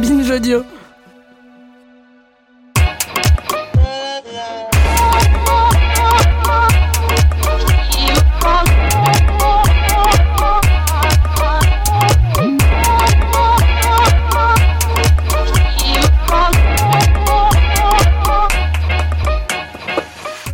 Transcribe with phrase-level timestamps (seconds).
[0.00, 0.64] Binge Audio.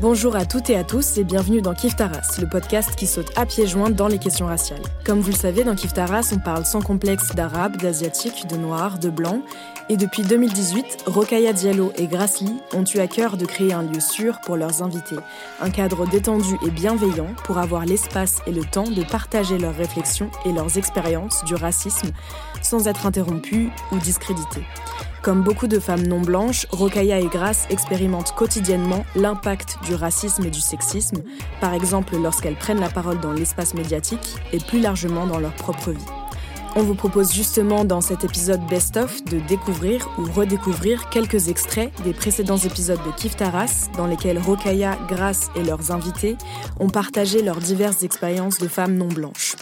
[0.02, 3.30] Bonjour à toutes et à tous et bienvenue dans Kif Taras, le podcast qui saute
[3.36, 4.82] à pieds joints dans les questions raciales.
[5.04, 8.98] Comme vous le savez, dans Kif Taras, on parle sans complexe d'arabes, d'asiatiques, de noirs,
[8.98, 9.44] de blancs.
[9.88, 14.00] Et depuis 2018, Rokaya Diallo et Grassly ont eu à cœur de créer un lieu
[14.00, 15.16] sûr pour leurs invités.
[15.60, 20.30] Un cadre détendu et bienveillant pour avoir l'espace et le temps de partager leurs réflexions
[20.46, 22.10] et leurs expériences du racisme
[22.62, 24.62] sans être interrompus ou discrédités.
[25.22, 30.50] Comme beaucoup de femmes non blanches, Rokaya et Grace expérimentent quotidiennement l'impact du racisme et
[30.50, 31.22] du sexisme,
[31.60, 35.90] par exemple lorsqu'elles prennent la parole dans l'espace médiatique et plus largement dans leur propre
[35.90, 36.21] vie.
[36.74, 41.92] On vous propose justement dans cet épisode Best of de découvrir ou redécouvrir quelques extraits
[42.02, 46.36] des précédents épisodes de Kif Taras dans lesquels Rokaya, Grace et leurs invités
[46.80, 49.56] ont partagé leurs diverses expériences de femmes non blanches.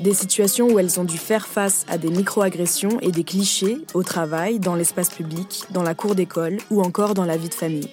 [0.00, 4.02] Des situations où elles ont dû faire face à des micro-agressions et des clichés au
[4.02, 7.88] travail, dans l'espace public, dans la cour d'école ou encore dans la vie de famille.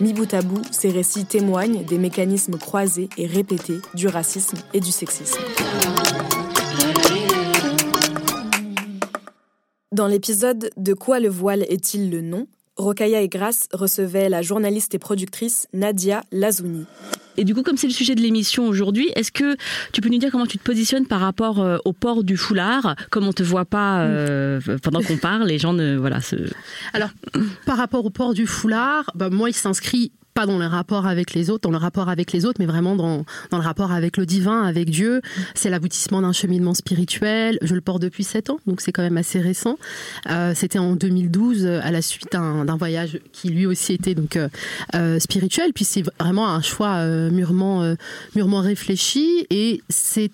[0.00, 4.80] Mi bout à bout, ces récits témoignent des mécanismes croisés et répétés du racisme et
[4.80, 5.38] du sexisme.
[9.94, 14.92] Dans l'épisode De quoi le voile est-il le nom Rokaya et Grace recevaient la journaliste
[14.96, 16.86] et productrice Nadia Lazouni.
[17.36, 19.56] Et du coup, comme c'est le sujet de l'émission aujourd'hui, est-ce que
[19.92, 22.96] tu peux nous dire comment tu te positionnes par rapport euh, au port du foulard
[23.12, 26.20] Comme on te voit pas euh, pendant qu'on parle, les gens ne voilà.
[26.20, 26.34] Se...
[26.92, 27.10] Alors,
[27.64, 31.32] par rapport au port du foulard, bah, moi, il s'inscrit pas dans le rapport avec
[31.32, 34.16] les autres, dans le rapport avec les autres, mais vraiment dans, dans le rapport avec
[34.16, 35.22] le divin, avec Dieu.
[35.54, 37.58] C'est l'aboutissement d'un cheminement spirituel.
[37.62, 39.78] Je le porte depuis sept ans, donc c'est quand même assez récent.
[40.30, 44.48] Euh, C'était en 2012, à la suite d'un voyage qui lui aussi était donc euh,
[44.94, 45.72] euh, spirituel.
[45.72, 47.94] Puis c'est vraiment un choix euh, mûrement, euh,
[48.34, 50.30] mûrement réfléchi, et c'est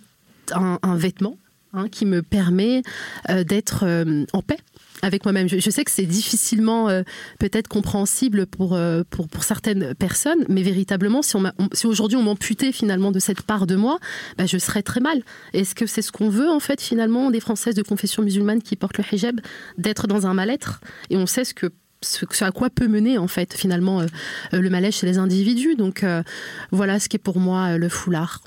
[0.52, 1.36] un, un, vêtement
[1.74, 2.82] hein, qui me permet
[3.28, 3.84] euh, d'être
[4.32, 4.58] en paix
[5.02, 5.48] avec moi-même.
[5.48, 7.02] Je, sais que c'est difficilement euh,
[7.38, 12.22] peut-être compréhensible pour, euh, pour, pour, certaines personnes, mais véritablement, si, on si aujourd'hui on
[12.22, 13.98] m'amputait finalement de cette part de moi,
[14.36, 15.22] bah, je serais très mal.
[15.52, 18.76] Est-ce que c'est ce qu'on veut en fait finalement des Françaises de confession musulmane qui
[18.76, 19.40] portent le hijab,
[19.78, 20.80] d'être dans un mal-être?
[21.10, 21.70] Et on sait ce que
[22.02, 24.06] ce, à quoi peut mener en fait finalement euh,
[24.52, 25.74] le malaise chez les individus.
[25.76, 26.22] Donc euh,
[26.70, 28.42] voilà ce qui est pour moi euh, le foulard.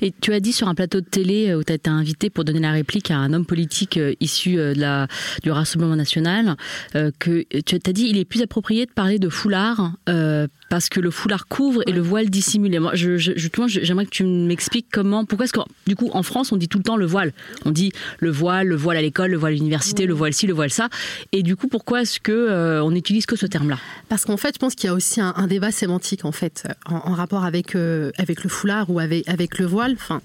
[0.00, 2.44] Et tu as dit sur un plateau de télé où tu as été invité pour
[2.44, 5.08] donner la réplique à un homme politique euh, issu de la,
[5.42, 6.56] du Rassemblement national
[6.94, 10.88] euh, que tu as dit il est plus approprié de parler de foulard euh, parce
[10.88, 12.74] que le foulard couvre et le voile dissimule.
[12.74, 16.52] Et moi, je, j'aimerais que tu m'expliques comment, pourquoi est-ce que, du coup, en France,
[16.52, 17.32] on dit tout le temps le voile.
[17.64, 20.08] On dit le voile, le voile à l'école, le voile à l'université, mmh.
[20.08, 20.88] le voile ci, le voile ça.
[21.32, 23.78] Et du coup, pourquoi est-ce que euh, on n'utilise que ce terme-là
[24.08, 27.12] Parce qu'en fait, je pense qu'il y a aussi un, débat sémantique en fait, en,
[27.12, 29.92] rapport avec euh, avec le foulard ou avec le voile.
[29.94, 30.20] Enfin,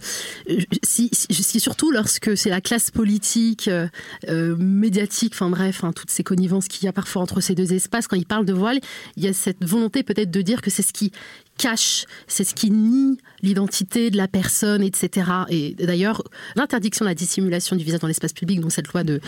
[0.84, 6.23] si, si, surtout lorsque c'est la classe politique, euh, médiatique, enfin bref, hein, toutes ces
[6.23, 8.79] connivences qu'il y a parfois entre ces deux espaces, quand ils parlent de voile,
[9.18, 11.12] il y a cette volonté peut-être de dire que c'est ce qui
[11.57, 15.29] cache, c'est ce qui nie l'identité de la personne, etc.
[15.50, 16.23] Et d'ailleurs,
[16.56, 19.19] l'interdiction de la dissimulation du visage dans l'espace public, dans cette loi de,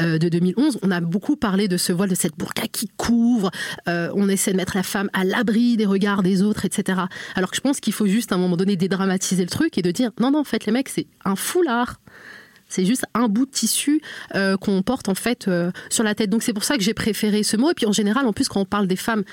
[0.00, 3.50] euh, de 2011, on a beaucoup parlé de ce voile, de cette burqa qui couvre,
[3.88, 7.00] euh, on essaie de mettre la femme à l'abri des regards des autres, etc.
[7.34, 9.82] Alors que je pense qu'il faut juste à un moment donné dédramatiser le truc et
[9.82, 12.00] de dire, non, non, en fait, les mecs, c'est un foulard.
[12.68, 14.00] C'est juste un bout de tissu
[14.36, 16.30] euh, qu'on porte en fait euh, sur la tête.
[16.30, 17.70] Donc c'est pour ça que j'ai préféré ce mot.
[17.70, 19.24] Et puis en général, en plus, quand on parle des femmes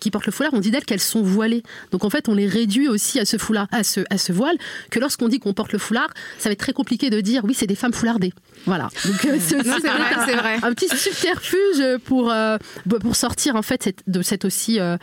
[0.00, 1.62] qui portent le foulard, on dit d'elles qu'elles sont voilées.
[1.90, 4.56] Donc en fait, on les réduit aussi à ce foulard, à ce, à ce voile,
[4.90, 6.08] que lorsqu'on dit qu'on porte le foulard,
[6.38, 8.32] ça va être très compliqué de dire oui, c'est des femmes foulardées.
[8.66, 8.88] Voilà.
[9.04, 12.58] Donc euh, c'est un, un, petit subterfuge pour, euh,
[13.00, 14.96] pour sortir en fait cette, de cette aussi euh,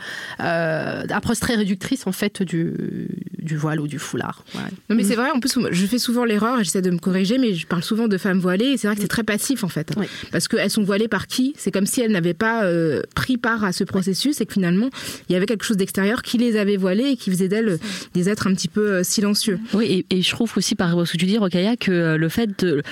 [1.10, 3.08] approche très réductrice en fait du,
[3.38, 4.44] du, voile ou du foulard.
[4.88, 7.54] Non, mais c'est vrai, en plus, je fais souvent l'erreur, j'essaie de me corriger, mais
[7.54, 9.92] je parle souvent de femmes voilées, et c'est vrai que c'est très passif, en fait.
[10.32, 11.54] Parce qu'elles sont voilées par qui?
[11.56, 14.85] C'est comme si elles n'avaient pas euh, pris part à ce processus, et que finalement,
[15.28, 17.78] il y avait quelque chose d'extérieur qui les avait voilées et qui faisait d'elles
[18.14, 19.58] des êtres un petit peu euh, silencieux.
[19.74, 22.58] Oui, et, je trouve aussi, par ce que tu dis, Rokaya, que euh, le fait
[22.64, 22.82] de.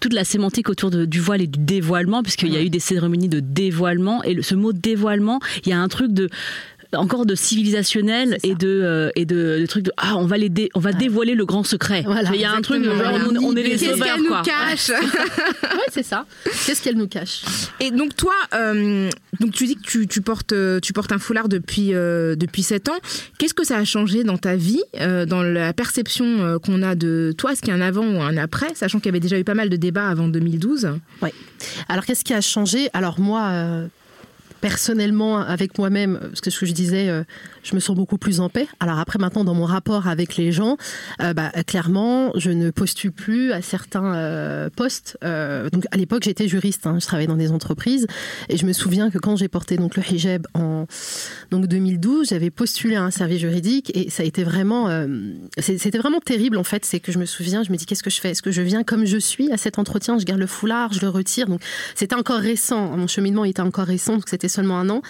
[0.00, 3.28] toute la sémantique autour du voile et du dévoilement, puisqu'il y a eu des cérémonies
[3.28, 6.28] de dévoilement, et ce mot dévoilement, il y a un truc de
[6.96, 10.80] encore de civilisationnel et de euh, et de, trucs de ah on va les on
[10.80, 12.04] va dévoiler le grand secret.
[12.34, 12.94] il y a un truc genre
[13.42, 14.88] on, est les Qu'est-ce qu'elle nous cache
[15.62, 16.26] Ouais, c'est ça.
[16.66, 17.42] Qu'est-ce qu'elle nous cache?
[17.78, 19.08] Et donc toi euh,
[19.38, 22.88] donc tu dis que tu, tu, portes tu portes un foulard depuis euh, depuis 7
[22.88, 22.98] ans.
[23.38, 27.52] Qu'est-ce que ça a changé dans ta vie dans la perception qu'on a de toi?
[27.52, 29.44] Est-ce qu'il y a un avant ou un après sachant qu'il y avait déjà eu
[29.44, 30.90] pas mal de débats avant 2012
[31.22, 31.32] Ouais.
[31.88, 32.88] Alors qu'est-ce qui a changé?
[32.92, 33.88] Alors moi
[34.60, 37.22] personnellement avec moi-même, ce que je disais, euh,
[37.62, 38.66] je me sens beaucoup plus en paix.
[38.80, 40.76] Alors après, maintenant, dans mon rapport avec les gens,
[41.22, 45.18] euh, bah, clairement, je ne postule plus à certains euh, postes.
[45.22, 48.06] donc à l'époque, j'étais juriste, hein, je travaillais dans des entreprises,
[48.48, 50.86] et je me souviens que quand j'ai porté donc le hijab en
[51.50, 54.88] donc 2012, j'avais postulé à un service juridique, et ça a été vraiment,
[55.58, 56.84] c'était vraiment terrible en fait.
[56.84, 58.30] C'est que je me souviens, je me dis qu'est-ce que je fais?
[58.30, 60.18] Est-ce que je viens comme je suis à cet entretien?
[60.18, 61.48] Je garde le foulard, je le retire.
[61.48, 61.60] Donc
[61.94, 62.96] c'était encore récent.
[62.96, 65.02] Mon cheminement était encore récent, donc c'était seulement un an.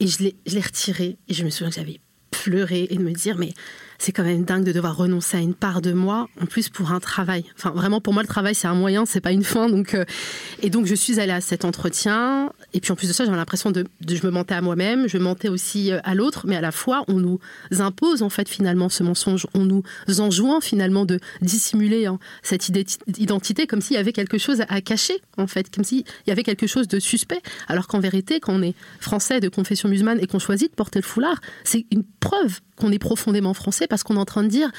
[0.00, 1.16] Et je l'ai retiré.
[1.28, 2.00] Et je me souviens que j'avais
[2.30, 3.52] pleuré et de me dire, mais
[3.98, 6.92] c'est quand même dingue de devoir renoncer à une part de moi, en plus pour
[6.92, 7.44] un travail.
[7.56, 9.68] Enfin, vraiment, pour moi, le travail, c'est un moyen, c'est pas une fin.
[9.68, 10.04] Donc, euh,
[10.62, 12.52] et donc, je suis allée à cet entretien.
[12.72, 15.18] Et puis, en plus de ça, j'avais l'impression de, je me mentais à moi-même, je
[15.18, 17.38] mentais aussi euh, à l'autre, mais à la fois, on nous
[17.78, 19.46] impose, en fait, finalement, ce mensonge.
[19.54, 19.82] On nous
[20.18, 22.70] enjoint, finalement, de dissimuler hein, cette
[23.16, 26.42] identité comme s'il y avait quelque chose à cacher, en fait, comme s'il y avait
[26.42, 27.40] quelque chose de suspect.
[27.68, 30.98] Alors qu'en vérité, quand on est français de confession musulmane et qu'on choisit de porter
[30.98, 34.48] le foulard, c'est une preuve qu'on est profondément français parce qu'on est en train de
[34.48, 34.70] dire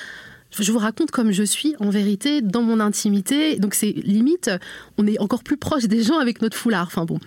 [0.51, 3.57] je vous raconte comme je suis en vérité dans mon intimité.
[3.57, 4.49] Donc c'est limite,
[4.97, 6.88] on est encore plus proche des gens avec notre foulard.
[6.88, 7.19] Enfin bon.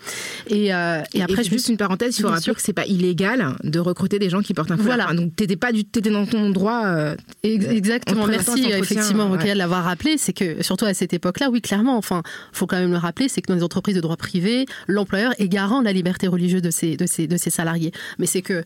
[0.49, 3.79] Et, euh, et après, juste une parenthèse, il faut rappeler que c'est pas illégal de
[3.79, 4.97] recruter des gens qui portent un foulard.
[4.97, 5.15] Voilà.
[5.15, 6.83] donc t'étais pas du, étais dans ton droit.
[6.87, 8.27] Euh, Exactement.
[8.27, 10.17] Merci effectivement de l'avoir rappelé.
[10.19, 11.97] C'est que surtout à cette époque-là, oui, clairement.
[11.97, 12.23] Enfin,
[12.53, 15.49] faut quand même le rappeler, c'est que dans les entreprises de droit privé, l'employeur est
[15.49, 17.93] garant de la liberté religieuse de ses de ses de ses salariés.
[18.19, 18.65] Mais c'est que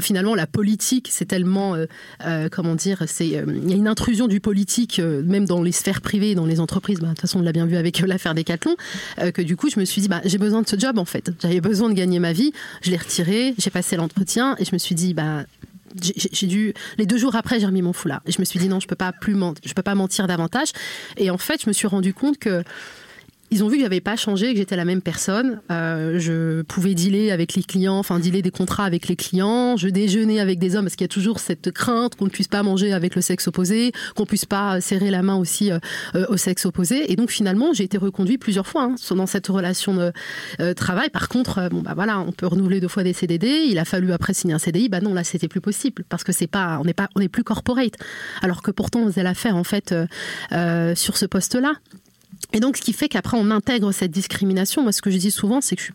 [0.00, 1.76] finalement la politique, c'est tellement
[2.24, 5.72] euh, comment dire, c'est il y a une intrusion du politique, euh, même dans les
[5.72, 8.06] sphères privées, dans les entreprises, bah, de toute façon on l'a bien vu avec euh,
[8.06, 8.76] l'affaire Decathlon,
[9.20, 11.06] euh, que du coup je me suis dit, bah, j'ai besoin de ce job en
[11.06, 11.30] fait.
[11.40, 12.52] J'avais besoin de gagner ma vie,
[12.82, 15.44] je l'ai retiré, j'ai passé l'entretien et je me suis dit, bah,
[15.98, 18.20] j'ai dû les deux jours après j'ai remis mon foulard.
[18.26, 19.34] Et je me suis dit non je peux pas plus
[19.64, 20.72] je peux pas mentir davantage.
[21.16, 22.64] Et en fait je me suis rendu compte que
[23.50, 25.60] ils ont vu que j'avais pas changé, que j'étais la même personne.
[25.70, 29.76] Euh, je pouvais dealer avec les clients, enfin dealer des contrats avec les clients.
[29.76, 32.48] Je déjeunais avec des hommes parce qu'il y a toujours cette crainte qu'on ne puisse
[32.48, 35.78] pas manger avec le sexe opposé, qu'on puisse pas serrer la main aussi euh,
[36.14, 37.12] euh, au sexe opposé.
[37.12, 41.10] Et donc finalement, j'ai été reconduit plusieurs fois hein, dans cette relation de travail.
[41.10, 43.66] Par contre, bon bah voilà, on peut renouveler deux fois des CDD.
[43.68, 44.88] Il a fallu après signer un CDI.
[44.88, 47.28] Bah non, là c'était plus possible parce que c'est pas, on n'est pas, on n'est
[47.28, 47.94] plus corporate.
[48.42, 49.94] Alors que pourtant on faisait l'affaire en fait
[50.94, 51.74] sur ce poste-là.
[52.52, 54.82] Et donc, ce qui fait qu'après, on intègre cette discrimination.
[54.82, 55.94] Moi, ce que je dis souvent, c'est que je suis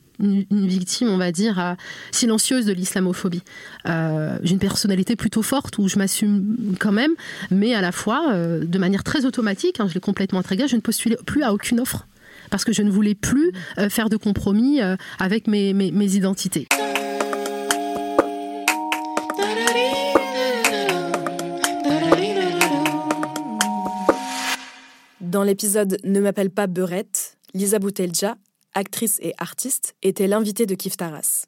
[0.52, 1.74] une, victime, on va dire, euh,
[2.12, 3.42] silencieuse de l'islamophobie.
[3.88, 7.14] Euh, j'ai une personnalité plutôt forte où je m'assume quand même,
[7.50, 10.76] mais à la fois, euh, de manière très automatique, hein, je l'ai complètement intégré, je
[10.76, 12.08] ne postulais plus à aucune offre
[12.50, 13.54] parce que je ne voulais plus
[13.90, 14.82] faire de compromis
[15.20, 16.68] avec mes identités.
[25.32, 28.36] Dans l'épisode Ne m'appelle pas Beurette, Lisa Boutelja,
[28.74, 31.46] actrice et artiste, était l'invitée de Kif Taras.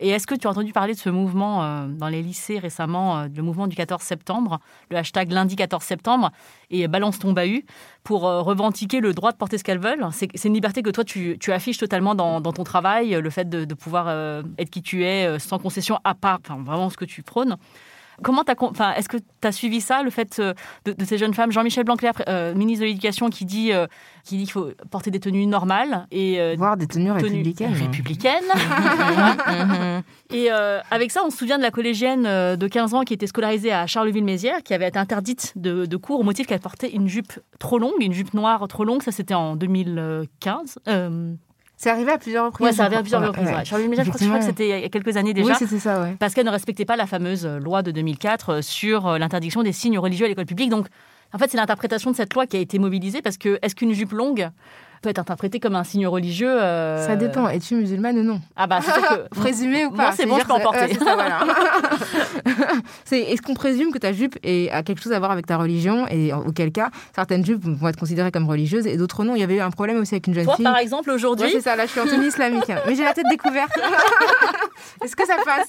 [0.00, 3.18] Et est-ce que tu as entendu parler de ce mouvement euh, dans les lycées récemment,
[3.18, 4.58] euh, le mouvement du 14 septembre,
[4.90, 6.32] le hashtag lundi 14 septembre,
[6.70, 7.66] et balance ton bahut,
[8.04, 10.08] pour euh, revendiquer le droit de porter ce qu'elles veulent?
[10.12, 14.08] C'est une liberté que toi, tu, affiches totalement dans, ton travail, le fait de, pouvoir
[14.56, 17.58] être qui tu es sans concession, à part enfin, vraiment ce que tu prônes.
[18.22, 20.54] Comment t'as, enfin, est-ce que tu as suivi ça, le fait euh,
[20.84, 21.52] de, ces jeunes femmes?
[21.52, 23.86] Jean-Michel Blanquer, euh, ministre de l'Éducation, qui dit euh,
[24.24, 27.74] qui dit qu'il faut porter des tenues normales et voir des tenues, républicaines.
[27.74, 28.42] Républicaines.
[30.32, 33.72] et avec ça, on se souvient de la collégienne de 15 ans qui était scolarisée
[33.72, 37.34] à Charleville-Mézières, qui avait été interdite de, de cours au motif qu'elle portait une jupe
[37.60, 39.02] trop longue, une jupe noire trop longue.
[39.02, 40.80] Ça, c'était en 2015.
[41.76, 42.66] C'est arrivé à plusieurs reprises.
[42.68, 43.48] Oui, ça arrivé à plusieurs reprises.
[43.64, 45.52] Charlie je crois que c'était il y a quelques années déjà.
[45.52, 46.16] Oui, c'était ça, ouais.
[46.18, 49.72] Parce qu'elle ne respectait pas la fameuse loi de 2004 euh, sur euh, l'interdiction des
[49.72, 50.70] signes religieux à l'école publique.
[50.70, 50.86] Donc,
[51.34, 53.92] En fait, c'est l'interprétation de cette loi qui a été mobilisée parce que est-ce qu'une
[53.92, 54.48] jupe longue
[55.02, 57.48] peut être interprétée comme un signe religieux euh, Ça dépend.
[57.48, 58.40] Es-tu musulmane ou non?
[58.56, 60.96] Ah bah c'est que présumé ou pas Non, c'est bon, je peux en porter.
[63.04, 65.56] c'est est-ce qu'on présume que ta jupe est, a quelque chose à voir avec ta
[65.56, 66.06] religion?
[66.08, 69.34] Et auquel cas certaines jupes vont être considérées comme religieuses et d'autres non.
[69.34, 70.64] Il y avait eu un problème aussi avec une jeune Toi, fille.
[70.64, 71.46] par exemple, aujourd'hui?
[71.46, 71.76] Ouais, c'est ça.
[71.76, 73.72] Là, je suis en tenue islamique, mais j'ai la tête découverte.
[75.04, 75.68] est-ce que ça passe?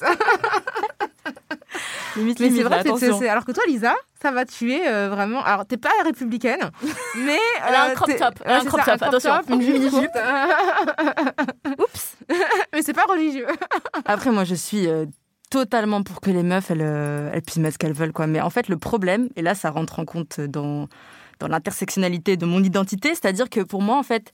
[2.16, 3.20] Limite, Mais c'est vrai, c'est- attention.
[3.20, 5.44] c'est- alors que toi, Lisa, ça va tuer euh, vraiment.
[5.44, 6.72] Alors, t'es pas républicaine,
[7.18, 7.38] mais.
[7.68, 9.42] Elle a un euh, crop top, elle a un c'est crop ça, top, attention.
[9.50, 10.12] une mini-jupe.
[11.80, 12.18] Oups.
[12.74, 13.48] mais c'est pas religieux.
[14.06, 15.06] Après, moi, je suis euh,
[15.50, 18.14] totalement pour que les meufs, elles, euh, elles puissent mettre ce qu'elles veulent.
[18.14, 18.28] Quoi.
[18.28, 20.88] Mais en fait, le problème, et là, ça rentre en compte dans,
[21.40, 24.34] dans l'intersectionnalité de mon identité, c'est-à-dire que pour moi, en fait,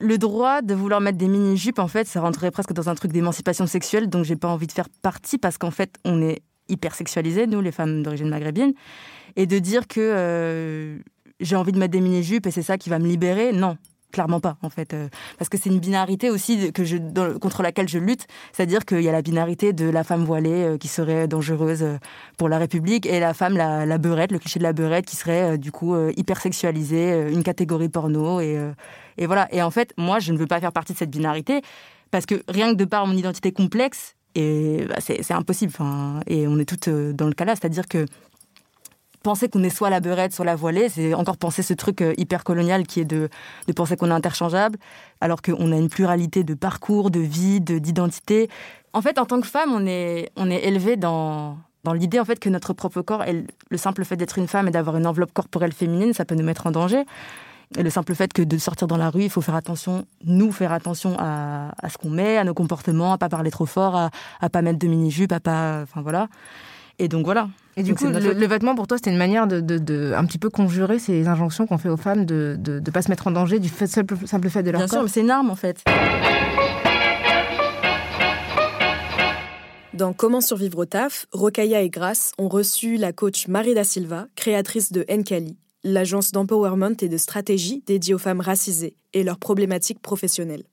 [0.00, 3.12] le droit de vouloir mettre des mini-jupes, en fait, ça rentrerait presque dans un truc
[3.12, 6.94] d'émancipation sexuelle, donc j'ai pas envie de faire partie parce qu'en fait, on est hyper
[6.94, 8.72] sexualisés, nous, les femmes d'origine maghrébine,
[9.36, 10.98] et de dire que euh,
[11.40, 13.76] j'ai envie de mettre des mini-jupes et c'est ça qui va me libérer, non.
[14.12, 14.92] Clairement pas, en fait.
[14.92, 15.08] Euh,
[15.38, 16.96] parce que c'est une binarité aussi que je,
[17.38, 18.26] contre laquelle je lutte.
[18.52, 21.86] C'est-à-dire qu'il y a la binarité de la femme voilée euh, qui serait dangereuse
[22.36, 25.14] pour la République et la femme, la, la beurette, le cliché de la beurette qui
[25.14, 28.40] serait du coup hyper sexualisée, une catégorie porno.
[28.40, 28.58] Et,
[29.16, 29.46] et voilà.
[29.54, 31.62] Et en fait, moi, je ne veux pas faire partie de cette binarité
[32.10, 35.72] parce que rien que de par mon identité complexe, et bah, c'est impossible.
[36.26, 37.54] Et on est toutes euh, dans le cas là.
[37.56, 38.06] C'est-à-dire que
[39.22, 42.14] penser qu'on est soit la beurette, soit la voilée, c'est encore penser ce truc euh,
[42.16, 43.28] hyper colonial qui est de,
[43.76, 44.78] penser qu'on est interchangeable,
[45.20, 48.48] alors qu'on a une pluralité de parcours, de vie, de- d'identité.
[48.92, 51.58] En fait, en tant que femme, on est, on est élevé dans,
[51.94, 53.24] l'idée en fait que notre propre corps,
[53.70, 56.44] le simple fait d'être une femme et d'avoir une enveloppe corporelle féminine, ça peut nous
[56.44, 57.04] mettre en danger.
[57.78, 60.50] Et le simple fait que de sortir dans la rue, il faut faire attention, nous
[60.50, 63.94] faire attention à, à ce qu'on met, à nos comportements, à pas parler trop fort,
[63.94, 64.10] à,
[64.40, 66.28] à pas mettre de mini-jupe, à pas, enfin voilà.
[66.98, 67.48] Et donc voilà.
[67.76, 70.24] Et du Donc, coup, le, vêtement pour toi, c'était une manière de, de, de un
[70.24, 73.30] petit peu conjurer ces injonctions qu'on fait aux femmes de ne pas se mettre en
[73.30, 75.56] danger du fait, simple, simple fait de leur Bien sûr, mais c'est une arme en
[75.56, 75.82] fait.
[79.94, 84.26] Dans Comment survivre au taf, Rokaya et Grace ont reçu la coach Marie da Silva,
[84.34, 90.00] créatrice de Enkali, l'agence d'empowerment et de stratégie dédiée aux femmes racisées et leurs problématiques
[90.00, 90.64] professionnelles.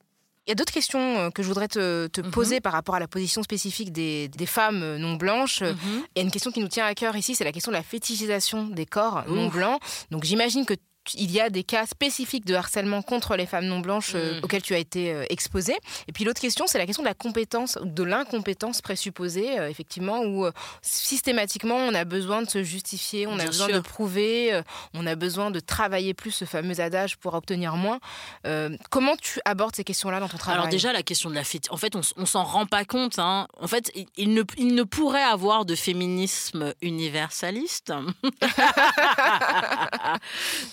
[0.45, 2.31] Il y a d'autres questions euh, que je voudrais te, te Mhm.
[2.31, 5.61] poser par rapport à la position spécifique des, des femmes euh, non blanches.
[5.61, 5.75] Mhm.
[6.15, 7.75] Il y a une question qui nous tient à cœur ici, c'est la question de
[7.75, 9.79] la fétichisation des corps non blancs.
[10.09, 10.73] Donc j'imagine que
[11.15, 14.43] il y a des cas spécifiques de harcèlement contre les femmes non blanches euh, Mhm.
[14.43, 15.75] auxquels tu as été euh, exposée.
[16.07, 19.69] Et puis l'autre question, c'est la question de la compétence ou de l'incompétence présupposée, euh,
[19.69, 23.75] effectivement, où euh, systématiquement on a besoin de se justifier, on a besoin sûr.
[23.75, 24.61] de prouver, euh,
[24.93, 27.99] on a besoin de travailler plus ce fameux adage pour obtenir moins.
[28.89, 30.59] Comment tu abordes ces questions-là dans ton travail?
[30.59, 33.19] Alors déjà la question de la fétiche, en fait on, on s'en rend pas compte.
[33.19, 33.47] hein.
[33.59, 37.93] En fait il, il ne, il ne pourrait avoir de féminisme universaliste.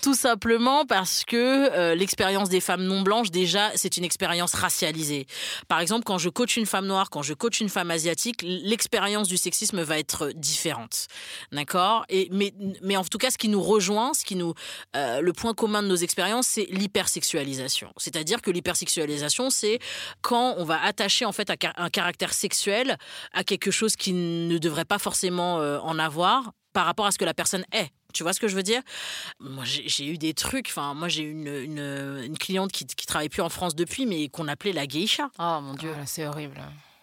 [0.02, 5.26] Tout simplement parce que euh, l'expérience des femmes non blanches déjà c'est une expérience racialisée.
[5.68, 9.28] Par exemple quand je coach une femme noire, quand je coach une femme asiatique, l'expérience
[9.28, 10.96] du sexisme va être différente.
[11.52, 12.06] D'accord?
[12.30, 14.54] Mais, mais en tout cas ce qui nous rejoint, ce qui nous
[14.96, 17.92] euh, le point commun de nos expériences, c'est l'hypersexualisation.
[17.98, 19.78] C'est-à-dire que l'hypersexualisation, c'est
[20.22, 22.96] quand on va attacher en fait un, car- un caractère sexuel
[23.32, 27.18] à quelque chose qui ne devrait pas forcément euh, en avoir par rapport à ce
[27.18, 27.90] que la personne est.
[28.14, 28.80] Tu vois ce que je veux dire?
[29.40, 30.68] Moi, j'ai eu des trucs.
[30.68, 34.06] Enfin, moi, j'ai eu une, une, une cliente qui, qui travaille plus en France depuis,
[34.06, 35.30] mais qu'on appelait la geisha.
[35.38, 36.56] Oh mon dieu, Voilà, c'est horrible.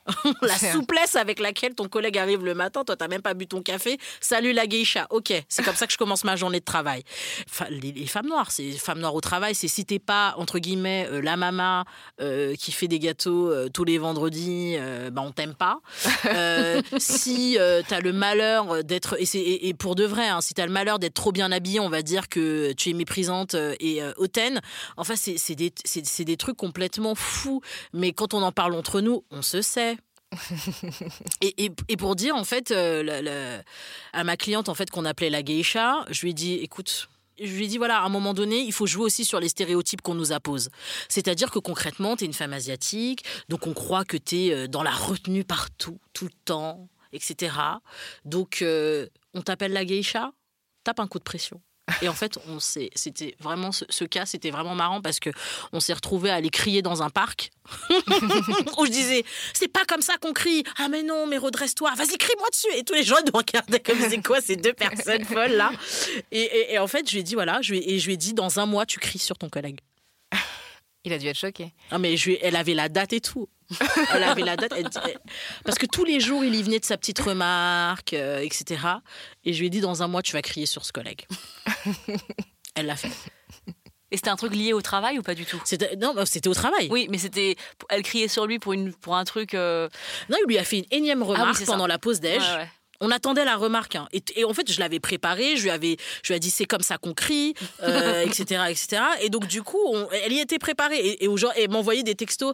[0.41, 3.61] la souplesse avec laquelle ton collègue arrive le matin, toi t'as même pas bu ton
[3.61, 3.97] café.
[4.19, 5.07] Salut la geisha.
[5.09, 7.03] Ok, c'est comme ça que je commence ma journée de travail.
[7.49, 10.33] Enfin, les, les femmes noires, c'est les femmes noires au travail, c'est si t'es pas
[10.37, 11.85] entre guillemets euh, la mama
[12.19, 14.77] euh, qui fait des gâteaux euh, tous les vendredis,
[15.11, 15.79] bah on t'aime pas.
[16.97, 20.71] Si t'as le malheur d'être et, et, et pour de vrai, hein, si t'as le
[20.71, 24.61] malheur d'être trop bien habillée, on va dire que tu es méprisante et hautaine.
[24.97, 25.73] Enfin, c'est des,
[26.19, 27.61] des trucs complètement fous.
[27.93, 29.90] Mais quand on en parle entre nous, on se sait.
[31.41, 33.61] Et, et- pour dire en fait euh,
[34.13, 37.09] à ma cliente en fait qu'on appelait la geisha, je lui ai dit écoute.
[37.43, 39.49] Je lui ai dit, voilà, à un moment donné, il faut jouer aussi sur les
[39.49, 40.69] stéréotypes qu'on nous appose.
[41.09, 44.83] C'est-à-dire que concrètement, tu es une femme asiatique, donc on croit que tu es dans
[44.83, 47.55] la retenue partout, tout le temps, etc.
[48.25, 50.33] Donc, euh, on t'appelle la geisha,
[50.83, 51.59] tape un coup de pression.
[52.01, 55.29] Et en fait, on s'est- c'était vraiment ce, ce cas, c'était vraiment marrant parce que
[55.71, 57.51] on s'est retrouvé à aller crier dans un parc.
[58.77, 60.63] Où je disais c'est pas comme ça qu'on crie.
[60.77, 61.91] Ah mais non mais redresse-toi.
[61.95, 62.67] Vas-y crie-moi dessus.
[62.77, 65.71] Et tous les gens nous regardaient comme c'est quoi ces deux personnes folles là.
[66.31, 68.05] Et, et- et en fait je lui ai dit voilà je lui ai- et je
[68.07, 69.79] lui ai dit dans un mois tu cries sur ton collègue
[71.03, 71.73] Il a dû être choqué.
[71.89, 73.49] Ah, mais je, elle avait la date et tout.
[74.13, 74.73] elle avait la date.
[75.63, 78.81] parce que tous les jours, il y venait de sa petite remarque, euh, etc.
[79.43, 81.25] Et je lui ai dit dans un mois, tu vas crier sur ce collègue.
[82.75, 83.11] elle l'a fait.
[84.11, 85.61] Et c'était un truc lié au travail ou pas du tout?
[85.97, 86.89] Non, bah, c'était au travail.
[86.91, 87.55] Oui, mais c'était.
[87.89, 89.53] Elle criait sur lui pour, une, pour un truc.
[89.53, 89.87] Euh,
[90.29, 92.43] non, il lui a fait une énième ah remarque pendant la pause déj.
[93.01, 93.95] On attendait la remarque.
[93.95, 94.07] Hein.
[94.35, 95.57] Et, en fait, je l'avais préparée.
[95.57, 99.01] Je lui avais, je lui ai dit c'est comme ça qu'on crie, etc., euh, etc.
[99.21, 99.79] Et donc du coup,
[100.23, 100.97] elle y était préparée.
[100.97, 102.53] Et, et, et m'envoyait des textos.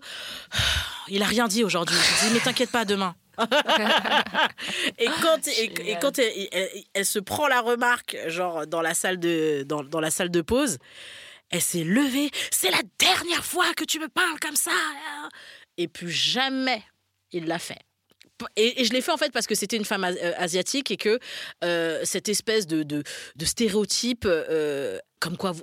[1.10, 1.96] Il a rien dit aujourd'hui.
[1.96, 3.16] Je dis mais t'inquiète pas, demain.
[4.98, 9.84] et quand, et, quand elle, se prend la remarque, genre dans la salle de, dans,
[9.84, 10.80] dans la salle de pause,
[11.50, 12.32] elle s'est levée.
[12.52, 14.72] C'est la dernière fois que tu me parles comme ça.
[15.78, 16.84] Et plus jamais
[17.32, 17.87] il l'a fait.
[18.56, 21.20] Et, je l'ai fait en fait parce que c'était une femme euh, asiatique et que
[21.64, 23.04] euh, cette espèce de, de,
[23.44, 25.54] stéréotype, euh, comme quoi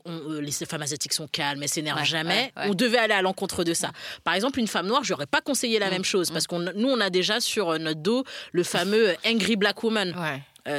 [0.40, 3.92] les femmes asiatiques sont calmes, elles s'énervent jamais, on devait aller à l'encontre de ça.
[4.24, 5.90] Par exemple, une femme noire, je n'aurais pas conseillé la mm.
[5.90, 9.82] même chose parce que nous, on a déjà sur notre dos le fameux angry black
[9.82, 10.14] woman.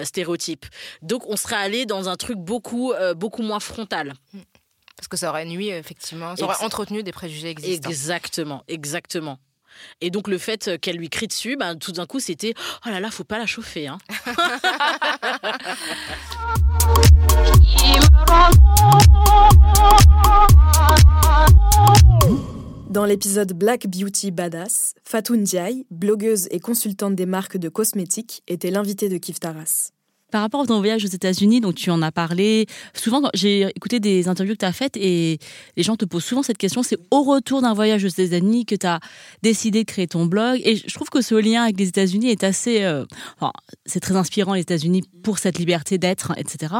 [0.03, 0.65] stéréotype.
[1.03, 4.13] Donc on serait allé dans un truc beaucoup, beaucoup moins frontal.
[4.33, 4.39] Mm.
[4.97, 7.89] Parce que ça aurait nuit, effectivement, ça aurait entretenu des préjugés existants.
[7.89, 9.39] Exactement, exactement.
[10.01, 12.53] Et donc le fait qu'elle lui crie dessus, ben, tout d'un coup c'était
[12.85, 13.87] oh là là, faut pas la chauffer.
[13.87, 13.97] Hein.
[22.89, 28.71] Dans l'épisode Black Beauty Badass, Fatou Ndiaye, blogueuse et consultante des marques de cosmétiques, était
[28.71, 29.91] l'invitée de Kif Taras.
[30.31, 33.99] Par rapport à ton voyage aux États-Unis, donc tu en as parlé, souvent j'ai écouté
[33.99, 35.39] des interviews que tu as faites et
[35.77, 38.75] les gens te posent souvent cette question, c'est au retour d'un voyage aux États-Unis que
[38.75, 38.99] tu as
[39.43, 42.43] décidé de créer ton blog et je trouve que ce lien avec les États-Unis est
[42.43, 42.83] assez...
[42.83, 43.05] Euh,
[43.85, 46.75] c'est très inspirant les États-Unis pour cette liberté d'être, etc.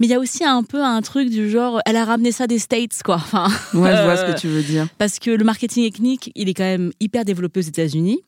[0.00, 2.46] Mais il y a aussi un peu un truc du genre, elle a ramené ça
[2.46, 3.16] des States, quoi.
[3.16, 4.86] Enfin, ouais, je vois ce que tu veux dire.
[4.98, 8.20] Parce que le marketing ethnique, il est quand même hyper développé aux États-Unis.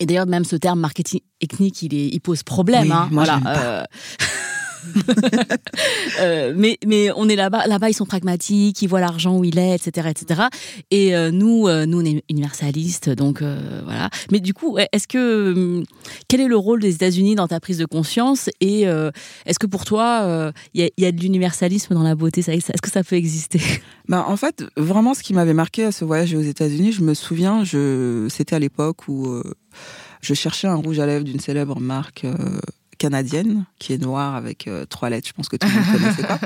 [0.00, 2.92] Et d'ailleurs, même ce terme marketing ethnique, il, est, il pose problème.
[2.92, 3.40] hein, voilà.
[3.46, 3.84] Euh,
[6.20, 9.58] euh, mais, mais on est là-bas, là-bas ils sont pragmatiques, ils voient l'argent où il
[9.58, 10.42] est, etc., etc.
[10.92, 14.08] Et euh, nous, nous on est universalistes, donc voilà.
[14.30, 15.84] Mais du coup, est-ce que hum,
[16.28, 18.50] quel est le rôle des États-Unis dans ta prise de conscience?
[18.60, 18.82] Et
[19.46, 22.40] est-ce que pour toi, il y, a de l'universalisme dans la beauté?
[22.40, 23.60] Est-ce que ça peut exister?
[24.08, 27.12] Ben, en fait, vraiment, ce qui m'avait marqué à ce voyage aux États-Unis, je me
[27.12, 29.42] souviens, je, c'était à l'époque où
[30.20, 32.60] je cherchais un rouge à lèvres d'une célèbre marque euh,
[32.98, 35.28] canadienne qui est noire avec euh, trois lettres.
[35.28, 36.40] Je pense que tout le monde connaissait pas.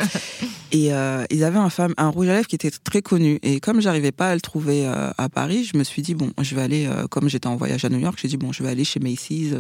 [0.71, 3.39] Et euh, ils avaient un, femme, un rouge à lèvres qui était très connu.
[3.43, 6.55] Et comme j'arrivais pas à le trouver à Paris, je me suis dit bon, je
[6.55, 6.89] vais aller.
[7.11, 9.55] comme j'étais en voyage à New York, j'ai dit bon, je vais aller chez Macy's,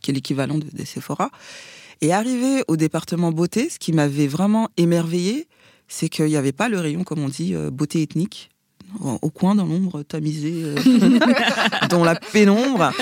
[0.00, 1.30] qui est l'équivalent de, des Sephora.
[2.00, 5.48] Et arrivé au département beauté, ce qui m'avait vraiment émerveillé,
[5.88, 8.50] c'est qu'il n'y avait pas le rayon, comme on dit, beauté ethnique
[9.00, 10.76] au coin dans l'ombre tamisé euh,
[11.90, 12.92] dans la pénombre.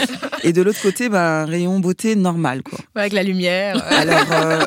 [0.43, 2.79] Et de l'autre côté bah, un rayon beauté normal quoi.
[2.95, 3.83] Avec la lumière.
[3.91, 4.65] Alors euh,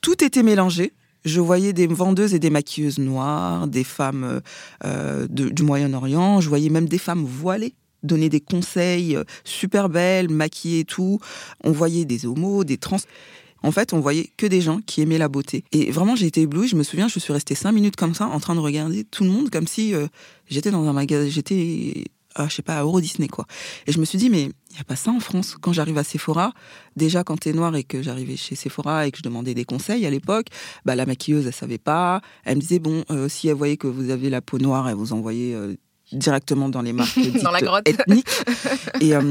[0.00, 0.92] tout était mélangé.
[1.24, 4.40] Je voyais des vendeuses et des maquilleuses noires des femmes
[4.84, 6.40] euh, du Moyen-Orient.
[6.40, 11.18] Je voyais même des femmes voilées donner des conseils super belles maquillées et tout.
[11.64, 12.98] On voyait des homos des trans
[13.66, 15.64] en fait, on voyait que des gens qui aimaient la beauté.
[15.72, 16.68] Et vraiment, j'ai été éblouie.
[16.68, 19.24] Je me souviens, je suis restée cinq minutes comme ça, en train de regarder tout
[19.24, 20.06] le monde, comme si euh,
[20.48, 22.04] j'étais dans un magasin, j'étais,
[22.38, 23.44] je sais pas, à Euro Disney, quoi.
[23.88, 25.56] Et je me suis dit, mais il n'y a pas ça en France.
[25.60, 26.52] Quand j'arrive à Sephora,
[26.94, 30.06] déjà quand t'es noir et que j'arrivais chez Sephora et que je demandais des conseils
[30.06, 30.46] à l'époque,
[30.84, 32.20] bah, la maquilleuse, elle savait pas.
[32.44, 34.94] Elle me disait, bon, euh, si elle voyait que vous avez la peau noire, elle
[34.94, 35.74] vous envoyait euh,
[36.12, 37.88] directement dans les marques dans la grotte.
[37.88, 38.26] ethniques.
[39.00, 39.22] Et euh,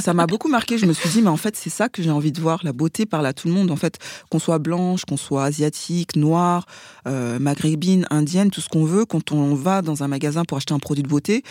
[0.00, 0.78] ça m'a beaucoup marqué.
[0.78, 2.60] Je me suis dit, mais en fait, c'est ça que j'ai envie de voir.
[2.64, 3.70] La beauté parle à tout le monde.
[3.70, 3.98] En fait,
[4.30, 6.66] qu'on soit blanche, qu'on soit asiatique, noire,
[7.06, 9.04] euh, maghrébine, indienne, tout ce qu'on veut.
[9.04, 11.42] Quand on va dans un magasin pour acheter un produit de beauté,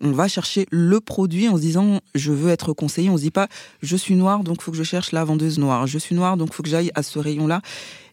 [0.00, 3.10] on va chercher le produit en se disant, je veux être conseillé.
[3.10, 3.48] On se dit pas,
[3.82, 5.86] je suis noire, donc il faut que je cherche la vendeuse noire.
[5.86, 7.60] Je suis noire, donc il faut que j'aille à ce rayon-là.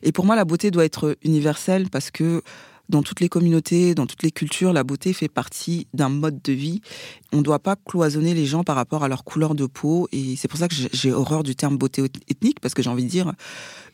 [0.03, 2.41] Et pour moi, la beauté doit être universelle parce que
[2.89, 6.53] dans toutes les communautés, dans toutes les cultures, la beauté fait partie d'un mode de
[6.53, 6.81] vie.
[7.33, 10.07] On ne doit pas cloisonner les gens par rapport à leur couleur de peau.
[10.11, 13.03] Et c'est pour ça que j'ai horreur du terme beauté ethnique, parce que j'ai envie
[13.03, 13.33] de dire,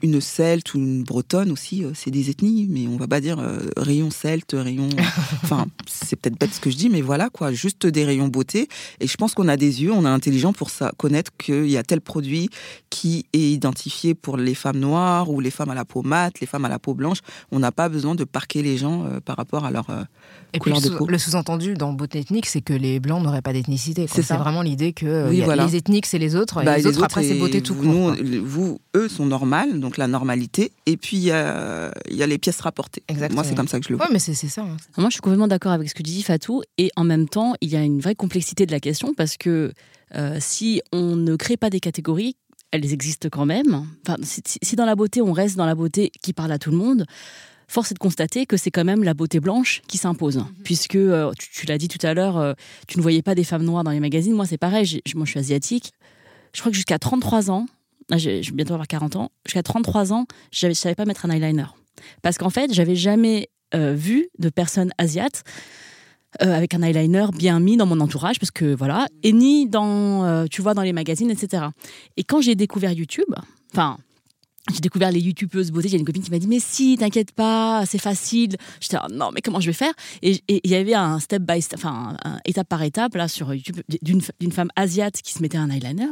[0.03, 3.39] une celte ou une bretonne aussi, euh, c'est des ethnies, mais on va pas dire
[3.39, 4.89] euh, rayon celte, rayon.
[5.43, 8.67] enfin, c'est peut-être bête ce que je dis, mais voilà quoi, juste des rayons beauté.
[8.99, 11.77] Et je pense qu'on a des yeux, on est intelligent pour ça, connaître qu'il y
[11.77, 12.49] a tel produit
[12.89, 16.47] qui est identifié pour les femmes noires ou les femmes à la peau mate, les
[16.47, 17.19] femmes à la peau blanche.
[17.51, 19.87] On n'a pas besoin de parquer les gens euh, par rapport à leur
[20.53, 21.07] et couleur de peau.
[21.07, 24.05] Le sous-entendu dans beauté ethnique, c'est que les blancs n'aurait pas d'ethnicité.
[24.07, 27.35] C'est vraiment l'idée que les ethniques, c'est les autres, et bah, les, autres, après, c'est
[27.35, 28.13] beauté tout court.
[28.43, 33.03] vous, eux sont normales, donc la normalité, et puis il y a, les pièces rapportées.
[33.07, 33.41] Exactement.
[33.41, 34.07] Moi, c'est comme ça que je le vois.
[34.11, 34.61] Mais c'est ça.
[34.61, 34.77] Hein.
[34.97, 37.53] Moi, je suis complètement d'accord avec ce que tu dis, Fatou, et en même temps,
[37.61, 39.73] il y a une vraie complexité de la question, parce que
[40.39, 42.35] si on ne crée pas des catégories,
[42.73, 43.85] elles existent quand même.
[44.05, 46.77] Enfin, si, dans la beauté, on reste dans la beauté qui parle à tout le
[46.77, 47.05] monde,
[47.67, 50.37] force est de constater que c'est quand même la beauté blanche qui s'impose.
[50.37, 50.45] Mhm.
[50.63, 52.53] Puisque, euh, tu, l'as dit tout à l'heure, euh,
[52.87, 54.33] tu ne voyais pas des femmes noires dans les magazines.
[54.33, 55.91] Moi, c'est pareil, moi je suis asiatique.
[56.53, 57.65] Je crois que jusqu'à 33 ans,
[58.11, 61.25] ah, je vais bientôt avoir 40 ans, jusqu'à 33 ans, je ne savais pas mettre
[61.25, 61.65] un eyeliner.
[62.21, 65.43] Parce qu'en fait, j'avais jamais euh, vu de personnes asiates
[66.41, 70.45] euh, avec un eyeliner bien mis dans mon entourage, parce que voilà, et ni dans,
[70.47, 71.65] tu vois, dans les magazines, etc.
[72.17, 73.33] Et quand j'ai découvert YouTube,
[73.71, 73.97] enfin,
[74.71, 75.89] j'ai découvert les youtubeuses beauté.
[75.89, 78.55] J'ai une copine qui m'a dit Mais si, t'inquiète pas, c'est facile.
[78.79, 79.93] J'étais Non, mais comment je vais faire?
[80.21, 83.53] Et il y avait un step by step, enfin, un, étape par étape, là, sur
[83.53, 86.07] YouTube, d'une femme asiate qui se mettait un eyeliner.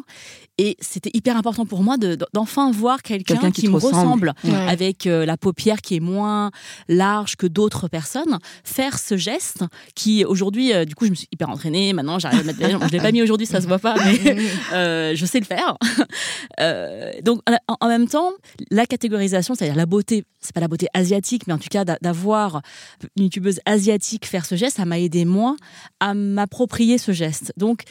[0.57, 1.95] Et c'était hyper important pour moi
[2.33, 4.33] d'enfin voir quelqu'un qui, me ressemble,
[4.67, 6.51] avec euh, la paupière qui est moins
[6.89, 9.63] large que d'autres personnes, faire ce geste
[9.95, 11.93] qui, aujourd'hui, euh, du coup, je me suis hyper entraînée.
[11.93, 12.59] Maintenant, j'arrive à mettre.
[12.59, 14.37] je ne l'ai pas mis aujourd'hui, ça se voit pas, mais
[14.73, 15.77] euh, je sais le faire.
[17.23, 18.31] donc, en même temps,
[18.69, 22.61] la catégorisation, c'est-à-dire la beauté, c'est pas la beauté asiatique, mais en tout cas d'avoir
[23.17, 25.55] une youtubeuse asiatique faire ce geste, ça m'a aidé moi
[25.99, 27.53] à m'approprier ce geste.
[27.57, 27.83] Donc